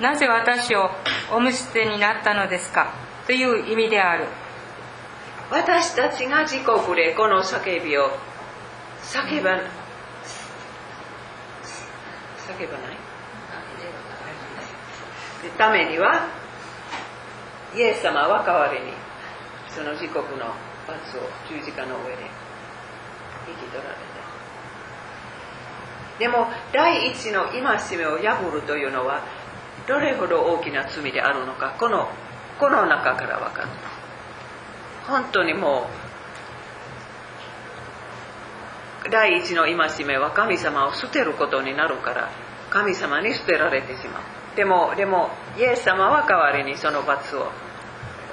[0.00, 0.90] なぜ私を
[1.30, 2.90] おむすてになったのですか？
[3.26, 4.24] という意味である。
[5.50, 8.10] 私たちが自国でこの叫びを。
[9.02, 9.52] 叫ば叫
[12.66, 12.96] ばない？
[15.56, 16.28] ためには
[17.74, 18.92] イエス様は代わりに
[19.74, 20.54] その自国の
[20.86, 22.22] 罰を十字架の上で
[23.48, 24.10] 引き取られた
[26.20, 29.24] でも第一の戒めを破るというのは
[29.88, 32.08] どれほど大きな罪であるのかこの
[32.58, 33.68] この中から分かる。
[35.08, 35.86] 本当にも
[39.06, 42.28] う第一の戒めは神様を捨てることになるから
[42.68, 44.22] 神様に捨てられてしまう。
[44.56, 47.50] でもでもイエス様は代わりにその罰を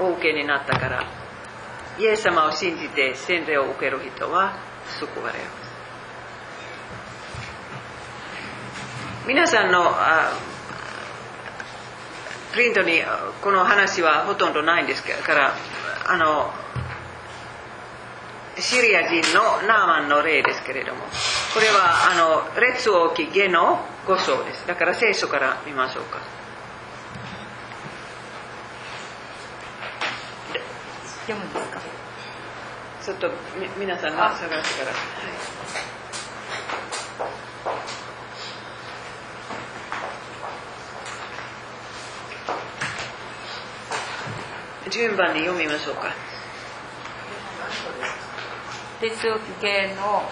[0.02, 1.06] お受けになったから
[2.00, 4.54] イエス様を信じて洗礼を受ける人は
[5.00, 5.46] 救われる
[9.28, 10.32] 皆さんのあ
[12.54, 13.02] プリントに
[13.42, 15.54] この話はほとんどないんですから
[16.08, 16.52] あの
[18.60, 21.02] シリア人のナーマンの例ですけれども
[21.54, 24.66] これはあの列王記下の5章です。
[24.68, 26.20] だから聖書から見ましょうか
[31.28, 31.82] 読むんですか
[33.08, 34.98] ちょっとみ皆さんが探してから、は
[44.86, 44.92] い。
[44.92, 46.14] 順番に読みましょうか。
[49.02, 50.30] 列王記系の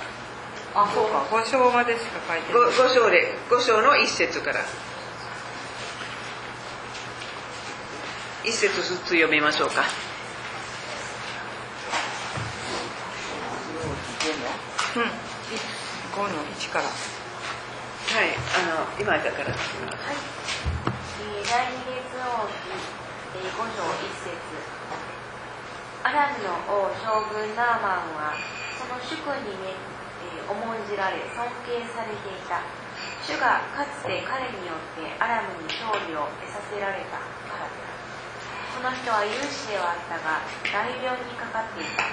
[0.76, 1.19] あそうか。
[1.32, 2.61] 5章までしか書いてない。
[2.73, 4.59] 5, 章で5章の一節から。
[8.43, 10.05] 一節ずつ読みましょうか
[14.96, 15.04] うん。
[15.04, 16.91] 5の1からは
[18.24, 20.16] いあの今だからはい、
[21.20, 22.72] えー第二列王記、
[23.36, 24.39] えー、5章1節
[26.08, 28.39] アラムの王将軍ナーマンは
[28.80, 29.76] その主君に、ね
[30.24, 30.80] えー重ん。
[30.88, 32.64] じられ尊敬されていた
[33.28, 37.20] 主がかつて彼によってアラムに勝利を得させられた
[37.52, 38.00] からである
[38.80, 40.39] この人は勇士ではあったが
[40.72, 42.08] 大病にかかっていた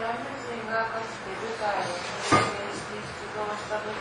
[0.00, 3.92] ラム人がかつて部隊を編成して出動した時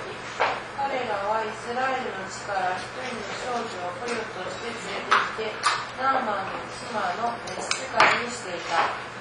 [0.76, 5.56] 彼らはイスラエルの地から一人の少女を捕虜として連れてきて
[6.02, 9.16] ナーマンの妻の召使いにしていた。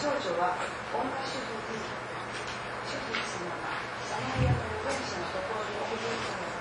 [0.00, 0.56] 少女は
[0.96, 1.76] 女主婦で
[2.88, 3.68] 主婦様が
[4.08, 6.56] サマリアの預言者のところにおいでいたのは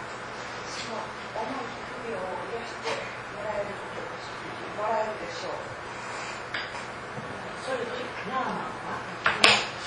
[0.68, 0.99] その
[1.47, 1.72] 重い
[2.03, 5.63] 不病を癒してもらえることもらえるでしょう
[7.63, 8.99] それでナーマンは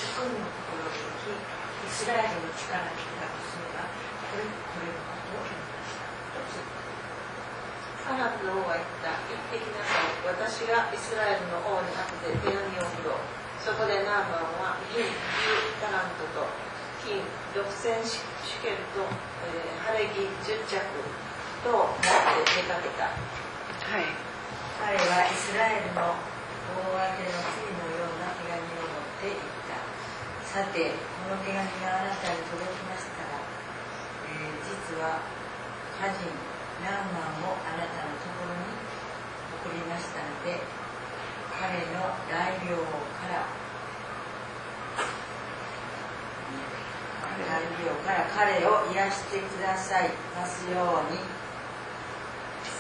[0.01, 3.85] 主君のところに行きイスラエルの力に開くすれば
[4.32, 6.09] これこれのことを言いました
[6.40, 6.72] 一つ
[8.09, 15.14] アラブの王は言った行ってきなさい私がイスラエルの王に宛てて手紙を送ろうそこでナーマンは銀10
[15.78, 16.51] タラントと
[17.06, 17.22] 金
[17.55, 19.06] 6000シュケルと、
[19.47, 20.82] えー、晴れ着10着
[21.62, 23.05] と持って出かけた。
[23.05, 24.09] はい。
[24.81, 29.77] 彼はイスラエルの大宛ての次のような手紙を持っていった。
[30.49, 33.44] さてこの手紙があなたに届きましたら、
[34.24, 35.20] えー実は
[36.01, 36.32] 家人
[36.81, 38.73] ナーマンをあなたのところに
[39.61, 40.61] 送りましたので
[41.53, 42.77] 彼の大病
[43.20, 43.49] から
[47.49, 51.20] 大病から彼を癒してくださいますように。
[51.20, 51.41] イ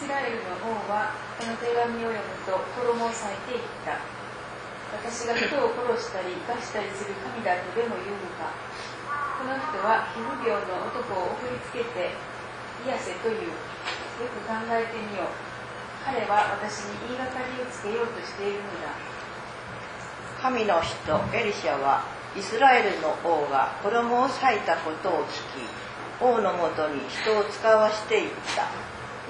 [0.02, 4.02] スラエルの王はこの手紙を読むと衣を裂いていった。
[4.98, 8.50] 私が人を殺したり生かしたりする神だとでも言うのか。
[9.38, 12.18] この人は皮膚病の男を送りつけて
[12.82, 13.54] 癒せという。
[13.54, 15.30] よく考えてみよう。
[16.02, 18.98] 彼は私に言いがかりをつけようとしているのだ。
[20.42, 22.02] 神の人エリシャは
[22.34, 25.70] イスラエルの王が衣を裂いたことを聞き
[26.18, 28.66] 王のもとに人を使わしていった。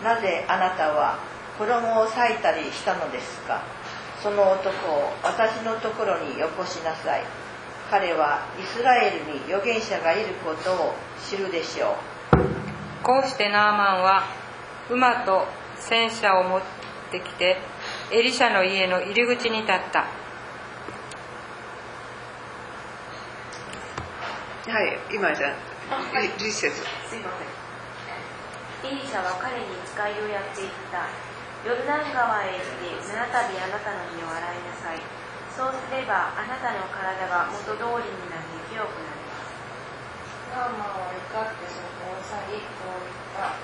[0.03, 1.19] なぜあなたは
[1.59, 3.63] 衣を裂いたりしたのですか？
[4.23, 7.23] その男を私のところによこしなさい。
[7.91, 10.95] 彼はイスラエルに預言者がいることを
[11.29, 11.97] 知るでしょ
[12.33, 12.37] う。
[13.03, 14.23] こうしてナーマンは
[14.91, 15.47] 馬と
[15.77, 16.63] 戦車を持っ
[17.11, 17.59] てきて
[18.13, 20.01] エリシャの家の入り口に立った。
[20.01, 20.07] は
[24.85, 25.55] い今じゃ
[26.39, 26.83] 実節す
[27.17, 27.62] いません
[28.83, 31.07] エリシャは彼に使いをやっていった。
[31.63, 34.99] ヨルダン川へ行って七度あなたの身を洗いなさい。
[35.55, 39.55] そうすればあなたの体が元通りになり清くなります。
[40.51, 43.55] ナーマンは怒ってそこを去りこう言った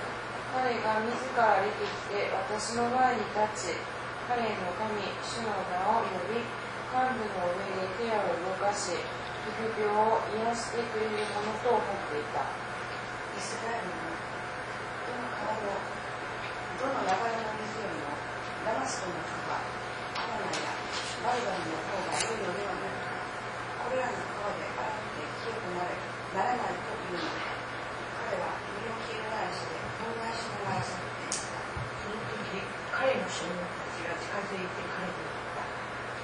[0.54, 3.82] 彼が自ら出てきて私の前に立ち
[4.30, 6.46] 彼の神主の名を呼び
[6.94, 12.46] 幹部の上で手を動かし皮膚病を癒してくれるものと思っていた。
[12.46, 13.97] イスラエル
[16.78, 18.14] どの流れの湖も
[18.62, 20.70] ダマスコの川アラナや
[21.26, 23.18] バルバンの方が良いのではないか
[23.82, 25.98] これらの川で洗って清くなれ
[26.38, 27.58] ならないというので
[28.30, 31.58] 彼は身を切り返して憤慨しながら去っていった
[31.98, 32.62] その時
[32.94, 35.66] 彼の少年たちが近づいて彼に言った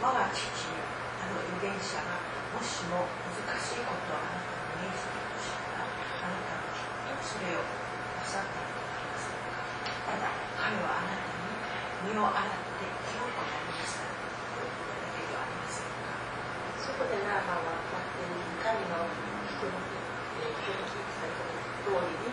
[0.07, 0.79] 我が父よ
[1.19, 2.23] あの預言者が
[2.55, 9.59] もしも難しいことをあなたに命じたとしたらあなたはきっとそれをなさったと言いませんか
[10.05, 16.13] ただ彼はあなたに身を洗って清くなりましたと言っただけではありませんか
[16.77, 19.09] そこでナーマンは勝手に神の
[19.49, 19.81] 人の
[20.45, 21.33] えー人に聞いてた
[21.89, 22.29] 通りに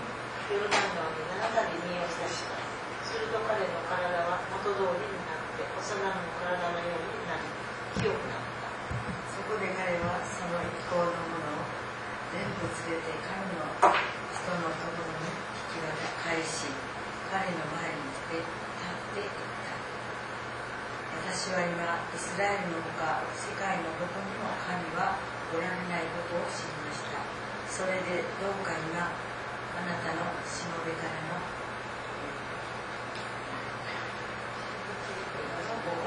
[0.52, 2.60] ヨルダン川に七度身を浸した
[3.08, 7.48] すると彼の体は元通りになって幼子の体のようになり
[7.96, 8.72] 清くなった
[9.32, 11.68] そこで彼はその一行のものを
[12.32, 15.28] 全部連れて神の人のところに
[15.68, 15.92] 引き渡
[16.24, 16.72] 返し
[17.28, 19.76] 彼の前に来て立っていった
[21.28, 25.20] 私は今イスラエルのほか世界のどこにも神は
[25.52, 27.20] おられないことを知りました
[27.68, 31.40] それでどうか今あなたのしもべからの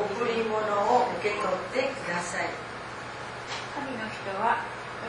[0.05, 2.49] 贈り物を受け取ってください
[3.73, 4.65] 神の人は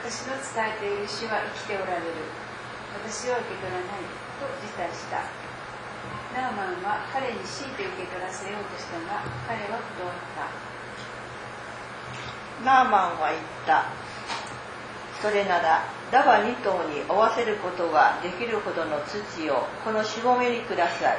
[0.05, 2.13] 私の伝えている主は生きておられる。
[2.93, 4.05] 私は受け取らない
[4.37, 5.25] と辞退した。
[6.29, 10.45] ナーマンは彼に強いて受け取らせようとしたが彼は断った。
[12.61, 13.89] ナーマンは言った。
[15.25, 21.17] それならダバ2頭に負わせることができるほどの土をこのしもべにください。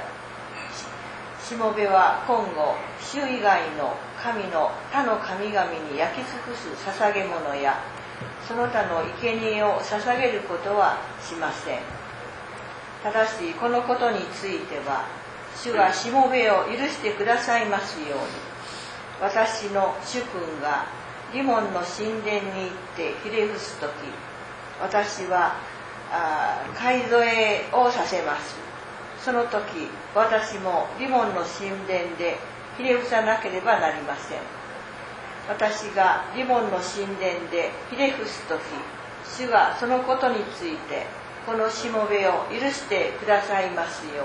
[1.43, 7.83] ししもべは今後主以外の神の他の神々に焼き尽くす捧げ物や
[8.47, 11.81] その他の生贄を捧げることはしません。
[13.03, 15.05] ただしこのことについては
[15.57, 18.17] 主がしもべを許してくださいますように。
[19.21, 20.87] 私の主君が
[21.33, 23.91] リモンの神殿に行ってひれ伏す時
[24.81, 25.57] 私は
[26.11, 28.57] あ買い添えをさせます。
[29.25, 32.39] その時私もリモンの神殿で
[32.77, 34.56] ひれ伏さなければなりません。
[35.49, 38.61] 私がリモンの神殿でひれ伏す時
[39.25, 41.07] 主がそのことについて
[41.45, 44.25] このしもべを許してくださいますよ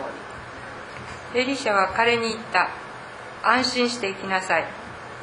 [1.34, 1.42] うに。
[1.42, 2.70] エリシャは彼に言った。
[3.44, 4.66] 安心して行きなさい。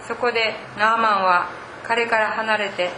[0.06, 1.50] そこでナーマンは
[1.84, 2.90] 彼から離れて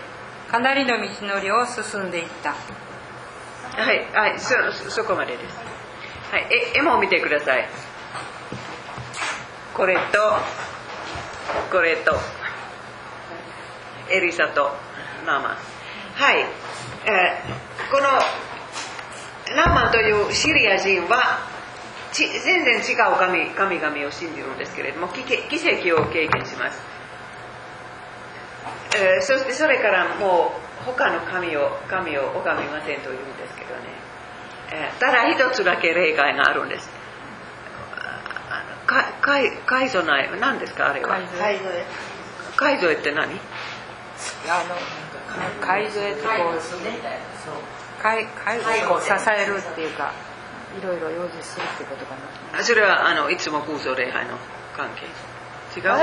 [0.51, 2.51] かなりの道のりを進んでいった。
[2.51, 5.57] はい、はい、そそそこまでです。
[6.31, 7.69] はい、え絵も見てください。
[9.75, 10.01] これと
[11.71, 12.13] これと
[14.11, 14.71] エリサと
[15.27, 15.49] ナーマ。
[15.53, 15.57] ン。
[16.15, 18.05] はい、えーこの
[19.57, 21.41] ナーマンというシリア人は
[22.13, 26.81] ち全然違う神神々を信じるんですけれども奇跡を経験します。
[28.97, 33.81] えーそしてそれからもう他の神を神を拝みませんというんですけどね、
[34.73, 36.89] えーただ一つだけ例外があるんです。
[38.87, 40.91] かかい海ぞない何ですか？
[40.91, 41.19] あれは。
[41.19, 41.85] 海はいどれ
[42.57, 43.29] 海ぞって何？
[44.49, 44.77] あの
[45.61, 46.61] 海添えってこう
[48.03, 50.13] 海海をこう支えるっていうか
[50.79, 52.15] いろいろ用事するってことか
[52.53, 52.61] な。
[52.61, 54.37] あそれはあのいつも空想礼拝の
[54.77, 55.07] 関係。
[55.77, 55.83] 違う？
[55.83, 55.99] それは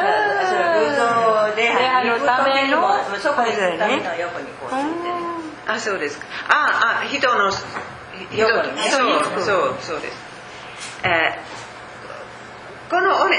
[1.51, 4.01] 偶像礼拝のための時にもそこうついてね
[5.67, 6.25] あそうですか。
[6.49, 7.61] ああ人の人
[8.35, 10.17] 横にねそうそうそうです、
[11.03, 11.57] えー
[12.89, 13.37] このおね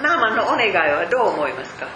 [0.00, 1.86] ナーマンのお願いはどう思いますか？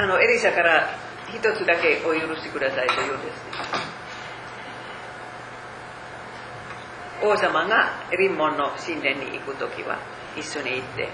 [0.00, 0.96] あのエリサから
[1.28, 3.44] 一つだけお許しくださいと言うんです。
[7.22, 9.98] 王様がリンモンの神殿に行く時は
[10.38, 11.10] 一緒に行って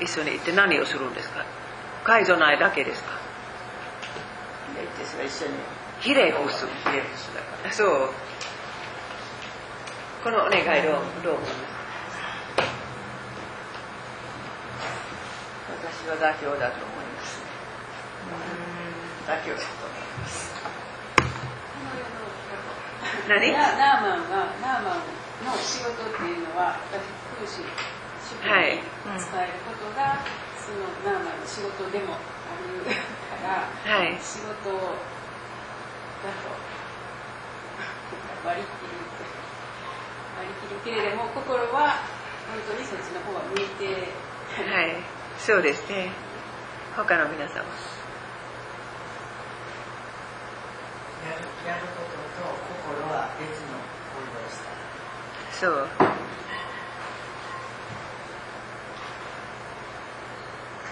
[0.00, 1.44] 一緒に行って何をするんですか？
[2.04, 3.10] 海蔵内だけですか？
[5.22, 5.52] 一緒に
[6.00, 7.88] ひれ伏すひれ伏すだからそう。
[10.24, 11.72] このお願いどうどう思います。
[16.06, 16.91] 私は妥協だと
[19.26, 20.52] 妥協だと思います
[23.28, 23.52] 何？
[23.52, 25.06] ナナーマンはナーマン
[25.46, 27.02] の仕事っていうのは私
[27.38, 28.76] 風刺主婦はい。
[28.76, 28.82] に
[29.18, 30.22] 使えることが、
[30.58, 32.18] そのナーマンの仕事でもあ
[32.58, 34.18] るから、はい。
[34.18, 36.50] 仕事だと
[38.46, 38.98] 割り切る
[40.38, 42.02] 割り切るけれども心は
[42.50, 43.86] 本当にそっちの方は向いて
[44.66, 44.96] はい。
[45.38, 46.10] そうですね。
[46.96, 47.64] 他の皆様
[51.66, 53.78] やることと心は別の
[54.10, 54.66] 行動をした。
[55.52, 55.88] そう。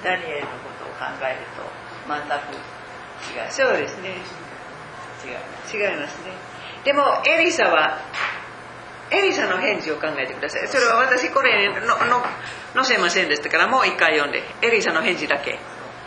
[0.03, 1.63] ダニエルのことを考えると
[2.09, 2.57] 全く
[3.37, 4.09] 違いそうですね。
[5.23, 5.77] 違います。
[5.77, 6.33] 違いますね。
[6.85, 7.99] でもエリサは
[9.11, 10.69] エリサの返事を考えてください。
[10.69, 12.25] それは私これのの
[12.75, 14.43] 載せませんでしたからもう一回読んで。
[14.63, 15.59] エリサの返事だけ。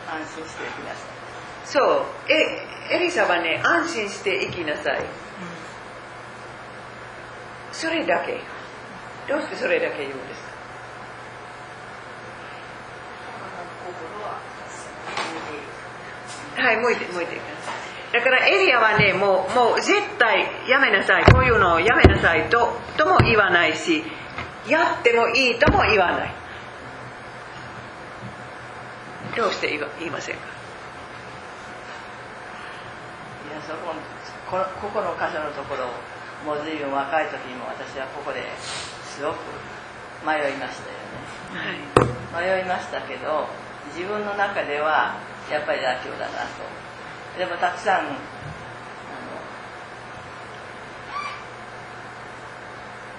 [0.09, 1.13] 安心していきなさい。
[1.65, 2.05] そう。
[2.31, 5.01] えエリサはね安心して生きなさい、
[7.71, 8.39] それだけ。
[9.27, 10.43] どうしてそれだけ言うんです
[16.55, 16.61] か？
[16.61, 17.41] はい向いて向いて。
[18.13, 21.25] だからエリアはねもうもう絶対やめなさい。
[21.25, 22.47] こういうのをやめなさい。
[22.49, 24.03] ととも言わないし
[24.67, 26.33] やってもいいとも言わない。
[29.35, 30.52] どうして言いませんか？
[33.53, 33.93] いやそこ
[34.49, 35.93] このここの箇所のところを
[36.41, 38.41] もう随分若い時にも私はここで
[39.05, 39.37] すごく
[40.25, 43.45] 迷いましたよねはい迷いましたけど
[43.93, 45.21] 自分の中では
[45.51, 46.65] やっぱり妥協だなと。
[47.37, 48.09] でもたくさんあの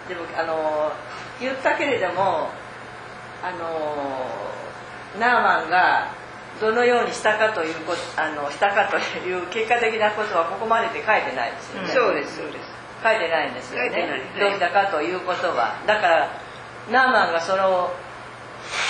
[0.08, 0.92] でもあの
[1.40, 2.50] 言ったけれども
[3.42, 4.30] あの
[5.18, 6.23] ナーマンが
[6.60, 12.70] どのようにしたかということあのしたかという結果的なことはここまでで書いてないですよね、そうですそうです。
[13.02, 13.90] 書いてないんですよね。
[13.90, 15.82] はいどうしたかということは。
[15.86, 16.28] だから
[16.90, 17.90] ナーマンがその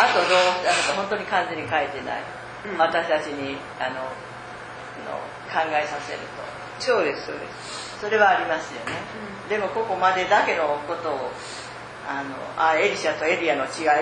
[0.00, 2.22] あとどうしたのか本当に完全に書いてない、
[2.70, 2.78] うん。
[2.78, 3.96] 私たちにあの
[5.04, 5.18] の
[5.50, 6.24] 考えさせると。
[6.78, 7.98] そうですそうです。
[8.00, 8.92] それはありますよね、
[9.48, 11.30] でもここまでだけのことを
[12.06, 13.94] あのあエリシャとエリアの違いは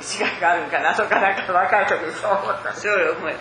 [0.00, 2.30] 違いがあるんかなとかなんか若い時にそう。
[2.32, 3.34] 思ったそう思い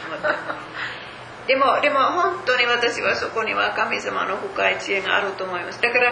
[1.48, 5.82] でもでも本当に私はそこには神様の深い知恵があると思います。
[5.82, 6.12] だから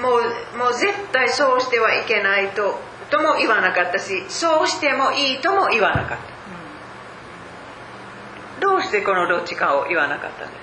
[0.00, 2.78] もうもう絶対そうしてはいけないと
[3.10, 6.30] とも言わなかったしそうしてもいいとも言わなかった。
[8.60, 10.60] どうしてこのどっちかを言わなかったんです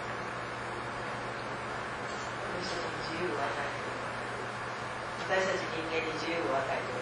[3.09, 7.01] 自由を与えてる私たち自由を与えてる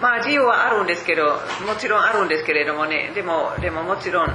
[0.00, 3.12] まあ自由はあるんですけどもちろんあるんですけれどもね。
[3.14, 4.28] でもでももちろん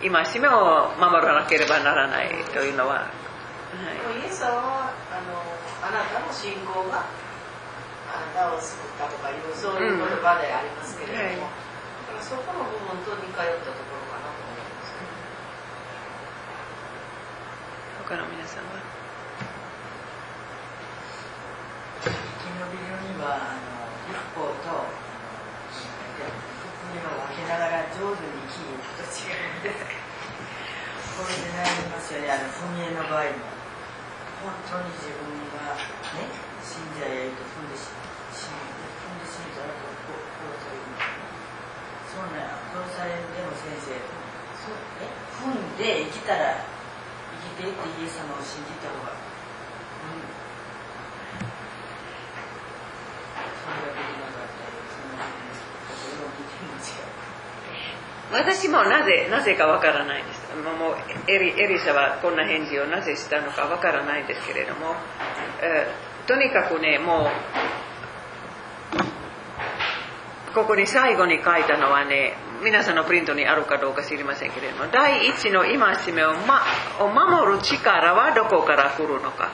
[0.00, 0.10] 戒
[0.40, 3.10] めを守らなければならないというのは、は
[4.16, 5.42] い、イエス様はあの
[5.82, 7.04] あなたの信仰が
[8.08, 11.52] あなたを救ったとかいうそういう言葉でありますけれども、
[12.08, 15.04] だからそこの部分と似通ったところかなと思いますけ
[18.08, 18.16] ど。
[18.16, 18.80] 他の皆さんは？
[22.00, 22.16] 昨日
[22.72, 23.67] ビデオには
[24.34, 30.08] 法とあの福音を分けながら上手に生きると違うんです
[31.18, 33.58] これで悩みますよねあの踏み絵の場合も
[34.38, 35.74] 本当に自分が
[36.14, 36.30] ね
[36.62, 37.90] 信者やいと踏んでし
[38.30, 41.02] し踏んでしまったらこうこうというの
[42.06, 43.98] そうねこの際でも先生
[44.62, 45.10] そうえ
[45.42, 50.22] 踏んで生きたら生きていってイエス様を信じた方がうん
[53.58, 57.10] それができなかったりそのそれを見ても違う
[58.38, 60.38] 私もなぜなぜかわからないです。
[60.56, 64.94] もうエリエリシャはこんな返事をなぜしたのかわからないですけれども、
[65.62, 67.26] えーとにかくねも
[70.52, 75.78] うここに最後に書いたのはね皆さんのプリントにあるかどうか知りませんけれども第一の戒
[76.12, 76.60] めを,、ま、
[77.00, 79.52] を守る力はどこから来るのか。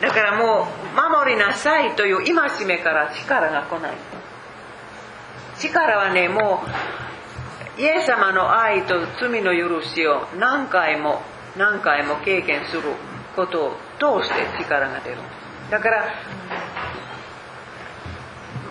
[0.00, 3.96] だからもう守りなさいという戒めから力が来ない。
[5.58, 6.62] 力はねも
[7.78, 11.22] うイエス様の愛と罪の許しを何回も
[11.56, 12.82] 何回も経験する
[13.34, 15.16] ことを通して力が出る。
[15.70, 16.04] だから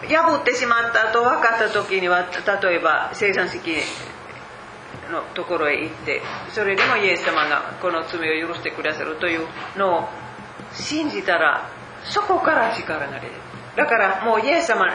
[0.08, 2.30] 破ってしまったと分かった時には
[2.62, 3.76] 例えば生産式
[5.12, 9.48] のところへ行ってそれでもイエス様がこの罪を許してくださるという
[9.78, 10.10] のを
[10.74, 11.70] 信じたら
[12.04, 13.34] そこから力が出る。
[13.76, 14.86] だからもうイエス様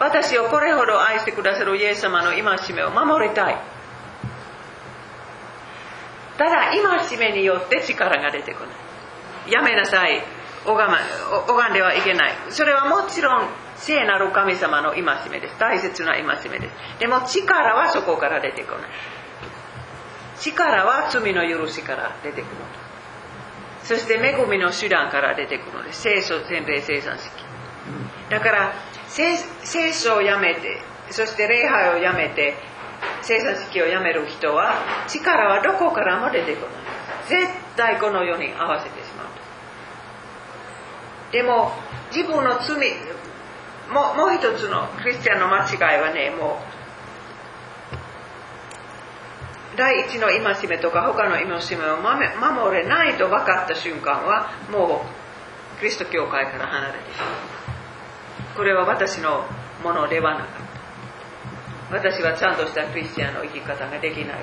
[0.00, 3.56] 私をこれほど愛してくださるイエス様の戒めを守りたい。
[6.38, 8.72] ただ戒めによって力が出てこな
[9.46, 9.52] い。
[9.52, 10.22] やめなさい。
[10.64, 10.88] 拝
[11.46, 12.32] 拝んではいけない。
[12.48, 15.58] それはもちろん聖なる神様の戒めです。
[15.58, 16.74] 大切な戒めです。
[16.98, 18.90] でも力はそこから出てこない。
[20.40, 22.50] 力は罪の許しから出てくる。
[23.82, 26.00] そして恵みの手段から出てくるのです。
[26.00, 27.30] 聖書洗礼生産式。
[28.30, 28.72] だから
[29.10, 30.78] 聖書をやめて
[31.10, 32.54] そして礼拝をやめて
[33.22, 34.74] 生産式をやめる人は
[35.08, 36.80] 力はどこからも出てこない。
[37.28, 37.46] 絶
[37.76, 39.26] 対この世に合わせてしまう
[41.32, 41.72] でも
[42.14, 42.76] 自分の罪
[43.88, 46.58] ももう一つのクリスチャンの間違いはねも
[49.74, 55.02] う第一の戒めとか他の戒めを守れないと分かった瞬間はも
[55.76, 57.26] うキリスト教会から離れてしま
[57.66, 57.69] う。
[58.60, 59.46] これは私の
[59.82, 60.48] ものではなかっ
[61.90, 64.34] た私はちゃんとしたクリスチャンの生き方ができないか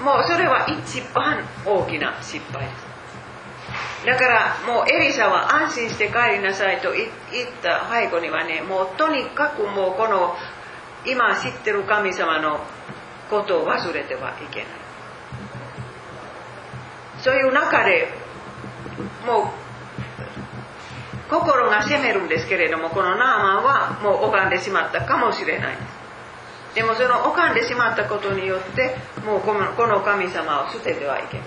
[0.00, 0.04] ら。
[0.04, 2.72] もうそれは一番大きな失敗で
[4.02, 4.06] す。
[4.06, 7.08] だからもうエリシャは安心して帰りなさいと言っ
[7.62, 10.34] た背後にはねもうとにかくもうこの
[11.06, 12.58] 今知ってる神様の
[13.30, 14.68] ことを忘れてはいけない。
[17.22, 18.08] そういう中で
[19.24, 19.65] もう
[21.30, 25.76] 心が責めるんですけれどもこのナーマンはもう拝んでしまったかもしれない。
[26.74, 31.46] でもその拝んでしまったことによってもうこの神様を捨ててはいけない。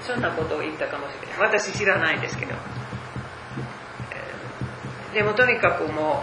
[0.00, 1.38] そんなことを言ったかもしれない。
[1.38, 2.54] 私知らないんですけど。
[5.14, 6.22] でもとにかくも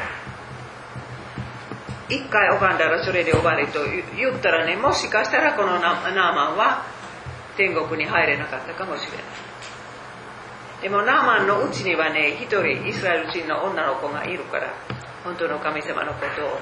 [2.09, 3.79] う一回拝んだらそれで終わりと
[4.17, 6.83] 言ったらねもしかしたらこのナーマンは
[7.55, 9.48] 天国に入れなかったかもしれない。
[10.81, 14.73] でもナーマンのうちにはね一人イスラエル人の女の子がいるから
[15.23, 16.59] 本当の神様のことを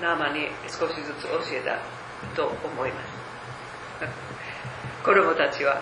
[0.00, 1.78] ナーマンに少しずつ教えた
[2.34, 3.20] と思います。
[5.04, 5.80] 子供たちは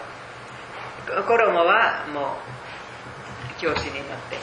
[1.07, 2.37] 子供はも
[3.57, 4.39] う教師になって。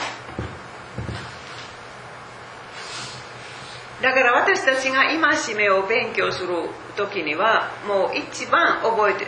[4.02, 6.50] だから私たちが戒めを勉強する
[6.96, 9.26] 時にはもう一番覚えて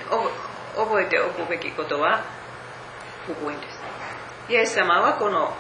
[0.76, 2.37] 覚えておくべきことは
[3.34, 3.80] 福音です。
[4.50, 5.54] イエス様はこの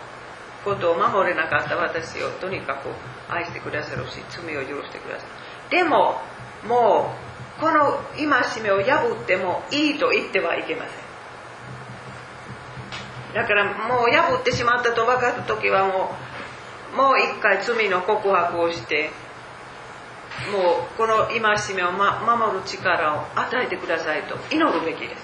[0.64, 2.90] ことを守れなかった私をとにかく
[3.30, 4.06] 愛してくださる。
[4.08, 5.30] し罪を許してくださる。
[5.70, 6.22] でも
[6.68, 7.14] も
[7.58, 11.08] うこの戒めを破ってもいいと言ってはいけません。
[13.34, 16.12] だからもう破ってしまったと分かった時はも
[16.94, 19.12] うもう一回罪の告白をして
[20.52, 21.40] もうこの戒
[21.76, 25.24] めを、ま、守る力を与えてくださいと祈るべきです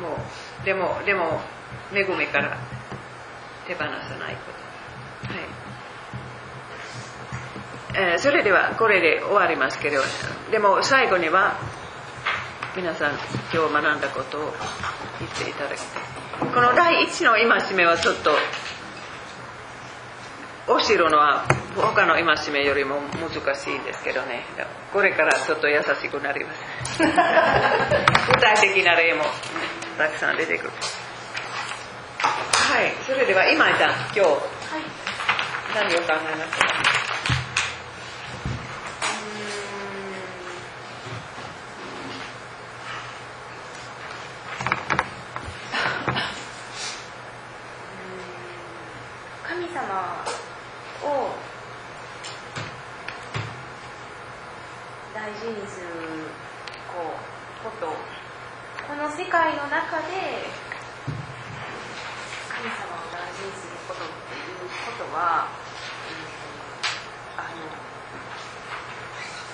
[0.00, 0.18] もう
[0.64, 1.40] でもでも
[1.92, 2.58] 恵みから
[3.66, 3.88] 手放さ
[4.18, 4.52] ないこ
[5.16, 5.32] と。
[5.32, 5.38] は
[8.04, 10.02] い、えー、それではこれで終わりますけど
[10.50, 11.58] でも最後には
[12.76, 13.12] 皆さん
[13.52, 14.52] 今日学んだことを
[15.18, 16.02] 言っていただきたい。
[16.40, 18.30] この第一の戒めはちょっと
[20.72, 24.44] お城のは他の戒めよりも難しいんですけどね。
[24.92, 26.62] これからちょっと優しくなります。
[27.02, 27.06] 具
[28.40, 29.24] 体的な例も
[29.98, 30.72] たくさん出てくる。
[32.20, 34.30] はいそれでは今井さん今日、はい、
[35.74, 36.66] 何を考えますか
[49.48, 50.49] 神様。
[51.02, 51.32] を
[55.14, 55.86] 大事にする
[57.62, 60.48] ことこの世界の中で
[62.48, 65.48] 神様を大事にすることっていうことは、
[67.36, 67.70] あの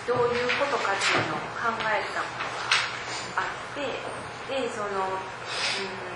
[0.07, 2.57] どういうことかっていうのを考えたこと
[3.37, 3.81] があって
[4.63, 6.16] でその、うん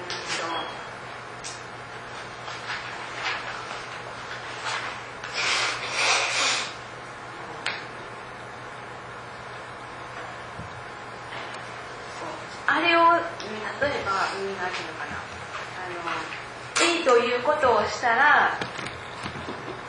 [17.40, 18.58] いうことをしたら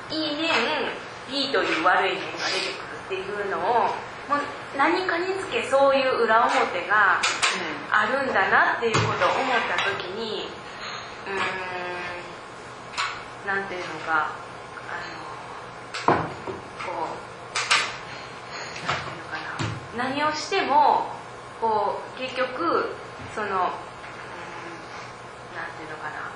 [0.10, 0.48] いい面
[1.30, 4.40] いいという悪い面が出てくるっていうのをもう
[4.78, 7.22] 何かにつけそういう裏表が
[7.92, 10.48] あるんだなっていうことを思った時に
[11.28, 11.34] うー
[13.46, 14.32] んなんていうのか
[16.08, 17.20] あのこう
[18.88, 19.36] なんていうのか
[19.98, 20.16] な。
[20.16, 21.08] 何をしても
[21.60, 22.96] こう結局
[23.36, 23.66] その、うん、なん
[25.76, 26.32] ていうのかなあの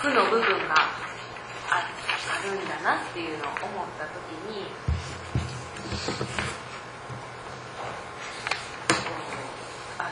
[0.00, 0.74] 負の部分が
[1.68, 4.64] ああるんだなっていうのを思った時に
[8.88, 10.08] こうあの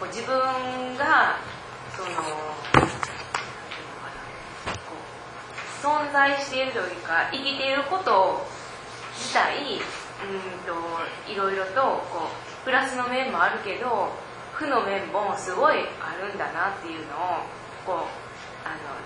[0.00, 1.38] こう自分が
[1.96, 2.22] そのこ
[5.84, 8.44] う存在しているというか生きていること
[9.14, 10.74] 自体うんと
[11.32, 11.80] いろいろと
[12.10, 14.10] こうプラスの面もあるけど
[14.52, 17.16] 負の面もすごいあるんだなっていうのを
[17.86, 18.19] こう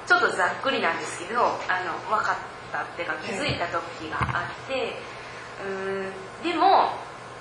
[0.07, 1.47] ちょっとざっくりなんですけどあ
[1.85, 2.37] の分かっ
[2.73, 4.97] たっていうか気づいた時があって
[5.65, 6.13] うん
[6.43, 6.91] でも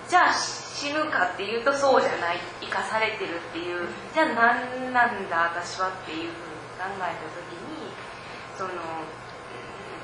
[0.08, 6.32] じゃあ死ぬかっていうとそうじゃない生かされてるっていうじゃあ何なんだ私はっていうふうに
[6.78, 7.92] 考えた時に
[8.58, 8.70] その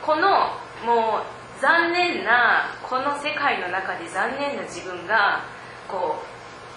[0.02, 0.56] この
[0.86, 5.44] もう残念なこの世界の中で残念な自分が
[5.88, 6.24] こ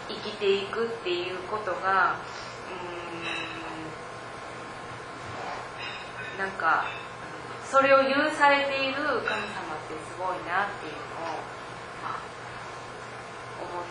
[0.09, 2.16] う生きていくっていうことが
[2.68, 2.92] うん
[6.38, 6.86] なんか
[7.64, 8.94] それを許されている
[9.24, 11.40] 神様ってすごいなっていうのを、
[12.04, 12.20] まあ、
[13.64, 13.88] 思っ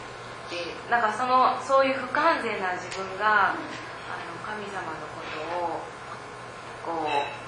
[0.50, 5.82] てなんかそのそういう不完全な自分があの神様のことを
[6.86, 7.42] こう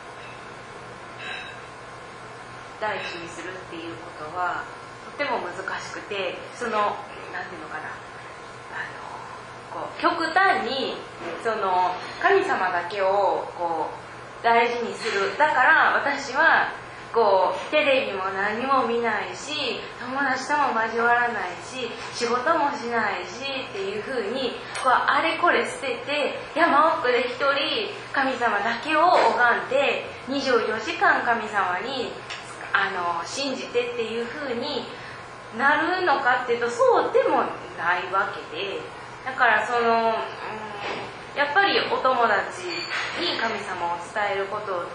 [2.82, 4.64] 第一にするっていうことは
[5.06, 6.98] とても難しくてその
[7.32, 7.94] なんていうのかな。
[8.74, 10.95] あのこう極端に
[11.44, 14.03] その神様だけをこう
[14.44, 15.38] 大事にする。
[15.38, 16.84] だから私は
[17.14, 32.11] こうテレビも何も見ないし友達とも交わらないし仕事もしないしっていうふうにこうあれこれ捨てて山奥で一人神様だけを拝んで24時間神様に
[32.74, 34.84] あの信じてっていうふうに
[35.56, 37.45] なるのかっていうとそうでも
[37.78, 38.82] ないわけで。
[39.24, 40.14] だからその、うん、
[41.36, 42.62] やっぱりお友達
[43.18, 44.86] に神様を伝えること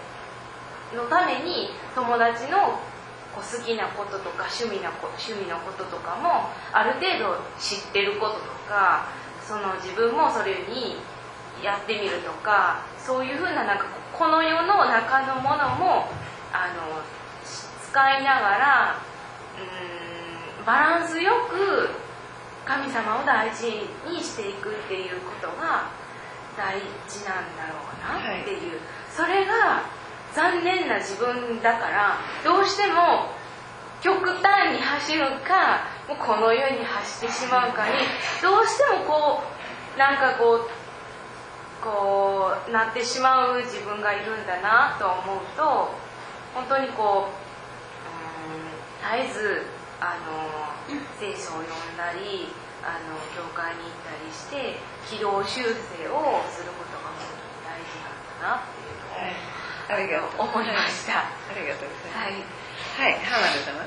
[0.95, 2.79] のために友達の
[3.35, 9.07] こう好きなこととか趣味な趣味のこととかもある程度知ってることとか
[9.45, 10.95] その自分もそれに
[11.63, 13.85] やってみるとかそういうふうななんか
[14.17, 16.07] この世の中のものも
[16.53, 17.03] あの
[17.83, 18.95] 使いながら
[19.59, 21.89] うんバランスよく
[22.65, 23.65] 神様を大事
[24.07, 25.89] にしていくっていうことが
[26.59, 26.75] 大
[27.07, 29.87] 事なんだろうなっていう、はい、それが
[30.35, 33.31] 残念な自分だからどうしても
[34.03, 37.95] 極端に走るかもうこの世に走ってしまうかに
[38.43, 39.43] どうしてもこ
[39.95, 40.69] うなんかこう
[41.81, 45.95] こうなってしまう自分がいるんだなと思うと
[46.53, 47.49] 本当にこう
[49.15, 49.63] 絶えず
[50.01, 50.75] あの
[51.19, 52.51] 聖書を読んだり
[52.83, 54.79] あの教会に行ったりして
[55.09, 59.59] 軌道修正をすることが本当に大事なんだなっていうのを、はい
[59.89, 61.25] ありがとう思いました。
[61.25, 63.01] ありがとうございます。
[63.01, 63.09] はい。
[63.09, 63.81] はい、浜田様。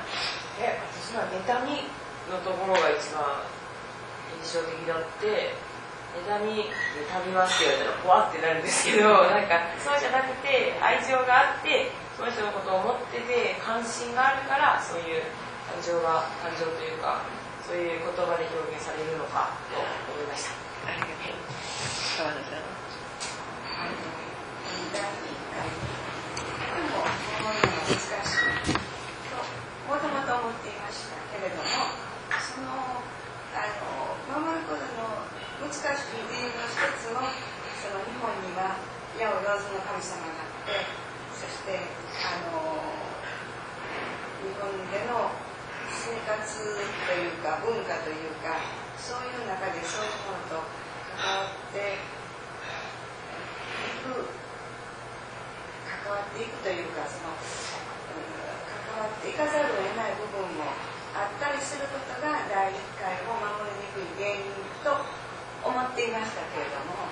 [0.59, 1.87] え、私は妬み
[2.27, 3.39] のところが一番
[4.43, 5.55] 印象的だって、
[6.27, 11.87] 妬みで食べますって言われたら怖ってなるんですけど、 なんかそうじゃなくて愛情があって、
[12.19, 15.23] その人のことを思ってて関心があるからそういう
[15.71, 17.23] 感情が感情というか
[17.65, 20.72] そういう言葉で表現されるのかと思いました。
[20.85, 21.39] ありがとう。
[22.17, 22.73] 浜田さん。
[29.93, 31.69] もともと思っていましたけれども
[32.41, 33.03] その
[33.53, 35.29] あの守ることの
[35.61, 37.21] 難しい理由の一つも
[37.77, 38.81] その日本には
[39.19, 40.81] 八百万の神様があって
[41.35, 41.77] そして
[42.25, 42.57] あの
[44.41, 45.29] 日本での
[45.93, 50.63] 生活というか文化というかそういう中でそういうものと
[51.19, 51.99] 関わってい
[53.99, 54.15] く
[55.91, 60.71] 関わっていくというかその、関わっていかざるを得ない部分も
[61.11, 64.47] あったりすることが第一回を守りにくい原因
[64.87, 67.11] と思っていましたけれども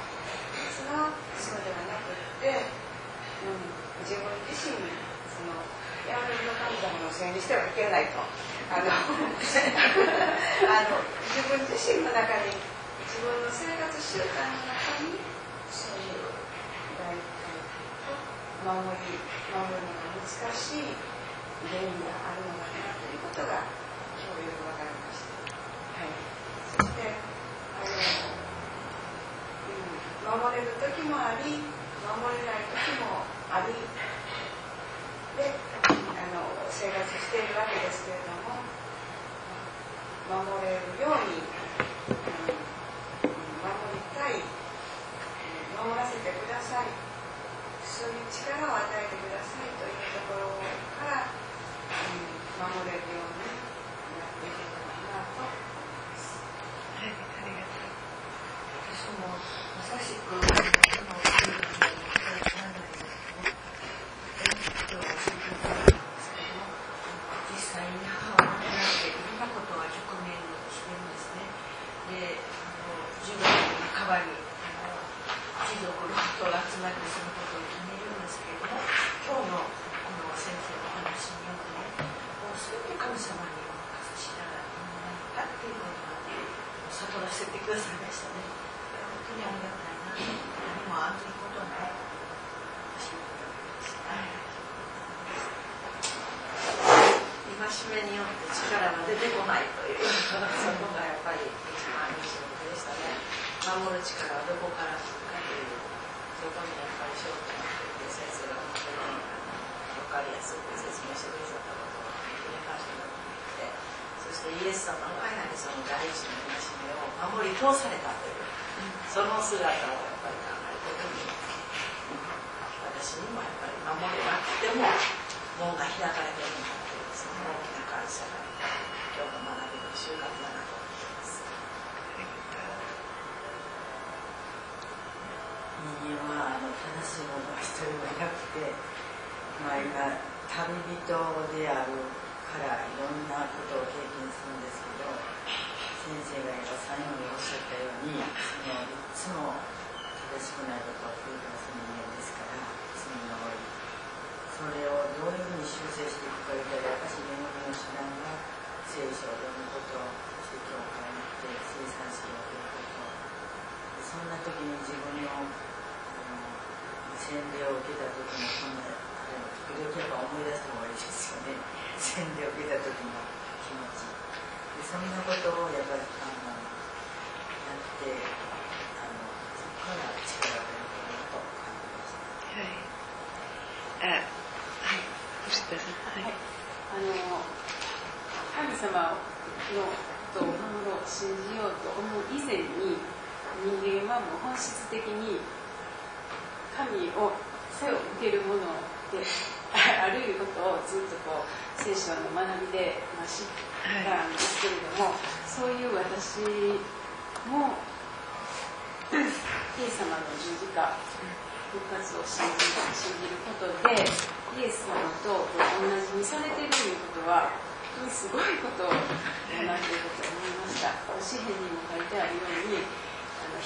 [0.64, 2.72] 実はそうではなくって、
[3.44, 3.68] うん、
[4.08, 4.96] 自分自身に
[5.28, 5.60] その
[6.08, 8.51] ヤマの神様のせいにしてはいけないと。
[8.72, 9.04] あの あの
[11.28, 12.56] 自分自身の中に
[13.04, 15.20] 自分の生活習慣の中に
[15.68, 16.32] そういう
[16.96, 17.52] 大体
[18.08, 18.16] と
[18.64, 19.20] 守り
[19.52, 20.24] 守るのが難
[20.56, 20.96] しい
[21.68, 23.68] 原因があるのかなということが
[24.16, 25.52] 今日よく分かりました。
[25.52, 26.16] はい、
[26.72, 27.12] そして
[27.76, 28.00] あの、
[30.32, 33.76] うん、守れる時もあり守れない時もあり
[35.36, 38.31] であの生活しているわけですけれども。
[40.32, 44.40] 守れるように、うん、守りたい。
[45.76, 46.88] 守らせてください。
[47.84, 49.81] そういう力を与えてください。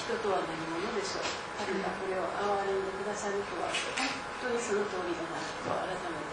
[0.06, 1.26] 人とは何者でしょう。
[1.66, 6.25] 神がこれを憐れんでくださるとは本当にその通りだなと改めて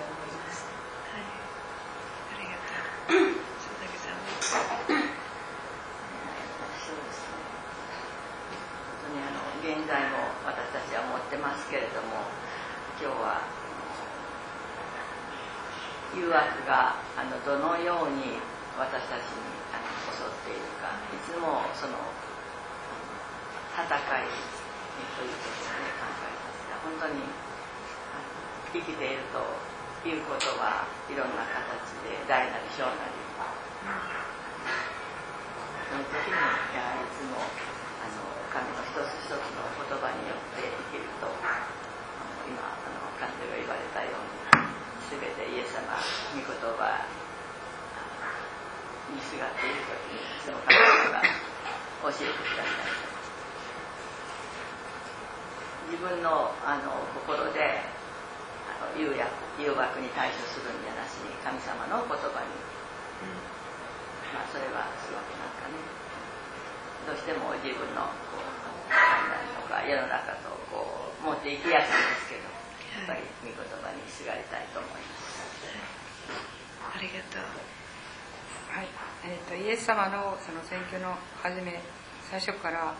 [79.84, 81.12] ス様のその選挙の
[81.44, 81.84] 初め
[82.32, 82.96] 最初から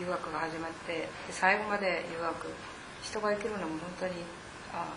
[0.00, 2.48] 誘惑が始まって最後まで誘惑
[3.04, 4.24] 人が生きるのも本当に
[4.72, 4.88] あ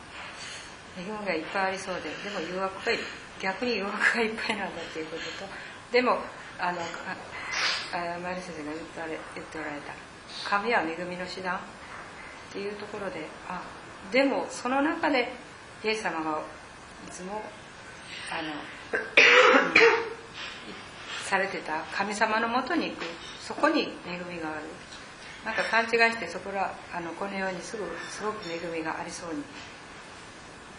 [0.96, 2.96] 日本がいっぱいありそうででも誘惑が
[3.44, 5.52] 逆に誘惑がいっぱいなんだということと
[5.92, 6.16] でも
[6.58, 9.92] あのあ前田先生が言ってれ言っておられた
[10.48, 11.60] 「神は恵みの手段」っ
[12.54, 13.60] ていうところであ
[14.14, 15.28] でもその中で
[15.84, 17.44] イエス様がいつも
[18.32, 18.56] あの
[21.26, 23.04] されてた神様のもとに行く
[23.42, 24.62] そこに恵みがある
[25.44, 29.44] なんか勘違いしてそこらあのこのようにすぐすごく恵みがありそうに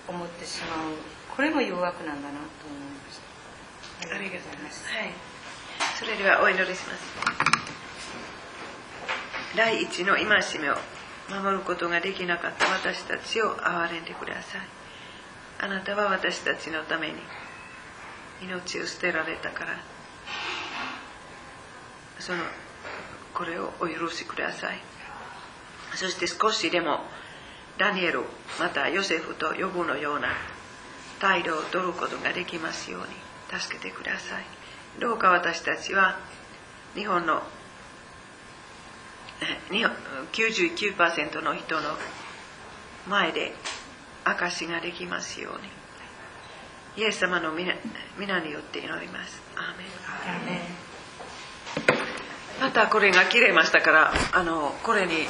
[0.09, 0.95] 思ってしまう。
[1.37, 3.21] これも誘惑なんだなと思いまし
[4.09, 4.87] たありがとうございます。
[4.87, 5.13] はい。
[5.99, 7.03] それではお祈りします。
[9.57, 10.27] 第一の戒
[10.61, 10.77] めを
[11.29, 14.61] 守ることができなかった私たちを憐れんでください。
[15.59, 17.15] あなたは私たちのために
[18.43, 19.96] 命を捨てられたから。
[22.19, 22.39] その
[23.35, 24.79] これをお許しください。
[25.95, 27.01] そして少しでも
[27.79, 28.23] ダニエル
[28.59, 30.29] またヨセフと呼ぶのような
[31.21, 33.01] 態度を取ることができますよう
[33.55, 34.45] に助けてください。
[35.01, 36.19] どうか私たちは
[36.95, 37.43] 日本の
[40.33, 41.91] 99%の人の
[43.07, 43.55] 前で
[44.25, 45.69] 証しができますように。
[46.97, 47.75] イエス様の皆
[48.17, 49.43] 皆によって祈ります。
[49.55, 49.85] アーメ
[52.03, 52.06] ン。
[52.61, 55.27] またこれが切れましたからあのこれに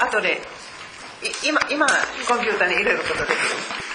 [0.00, 0.40] 後で
[1.46, 1.86] 今今
[2.28, 3.91] コンピューターに入れることできる。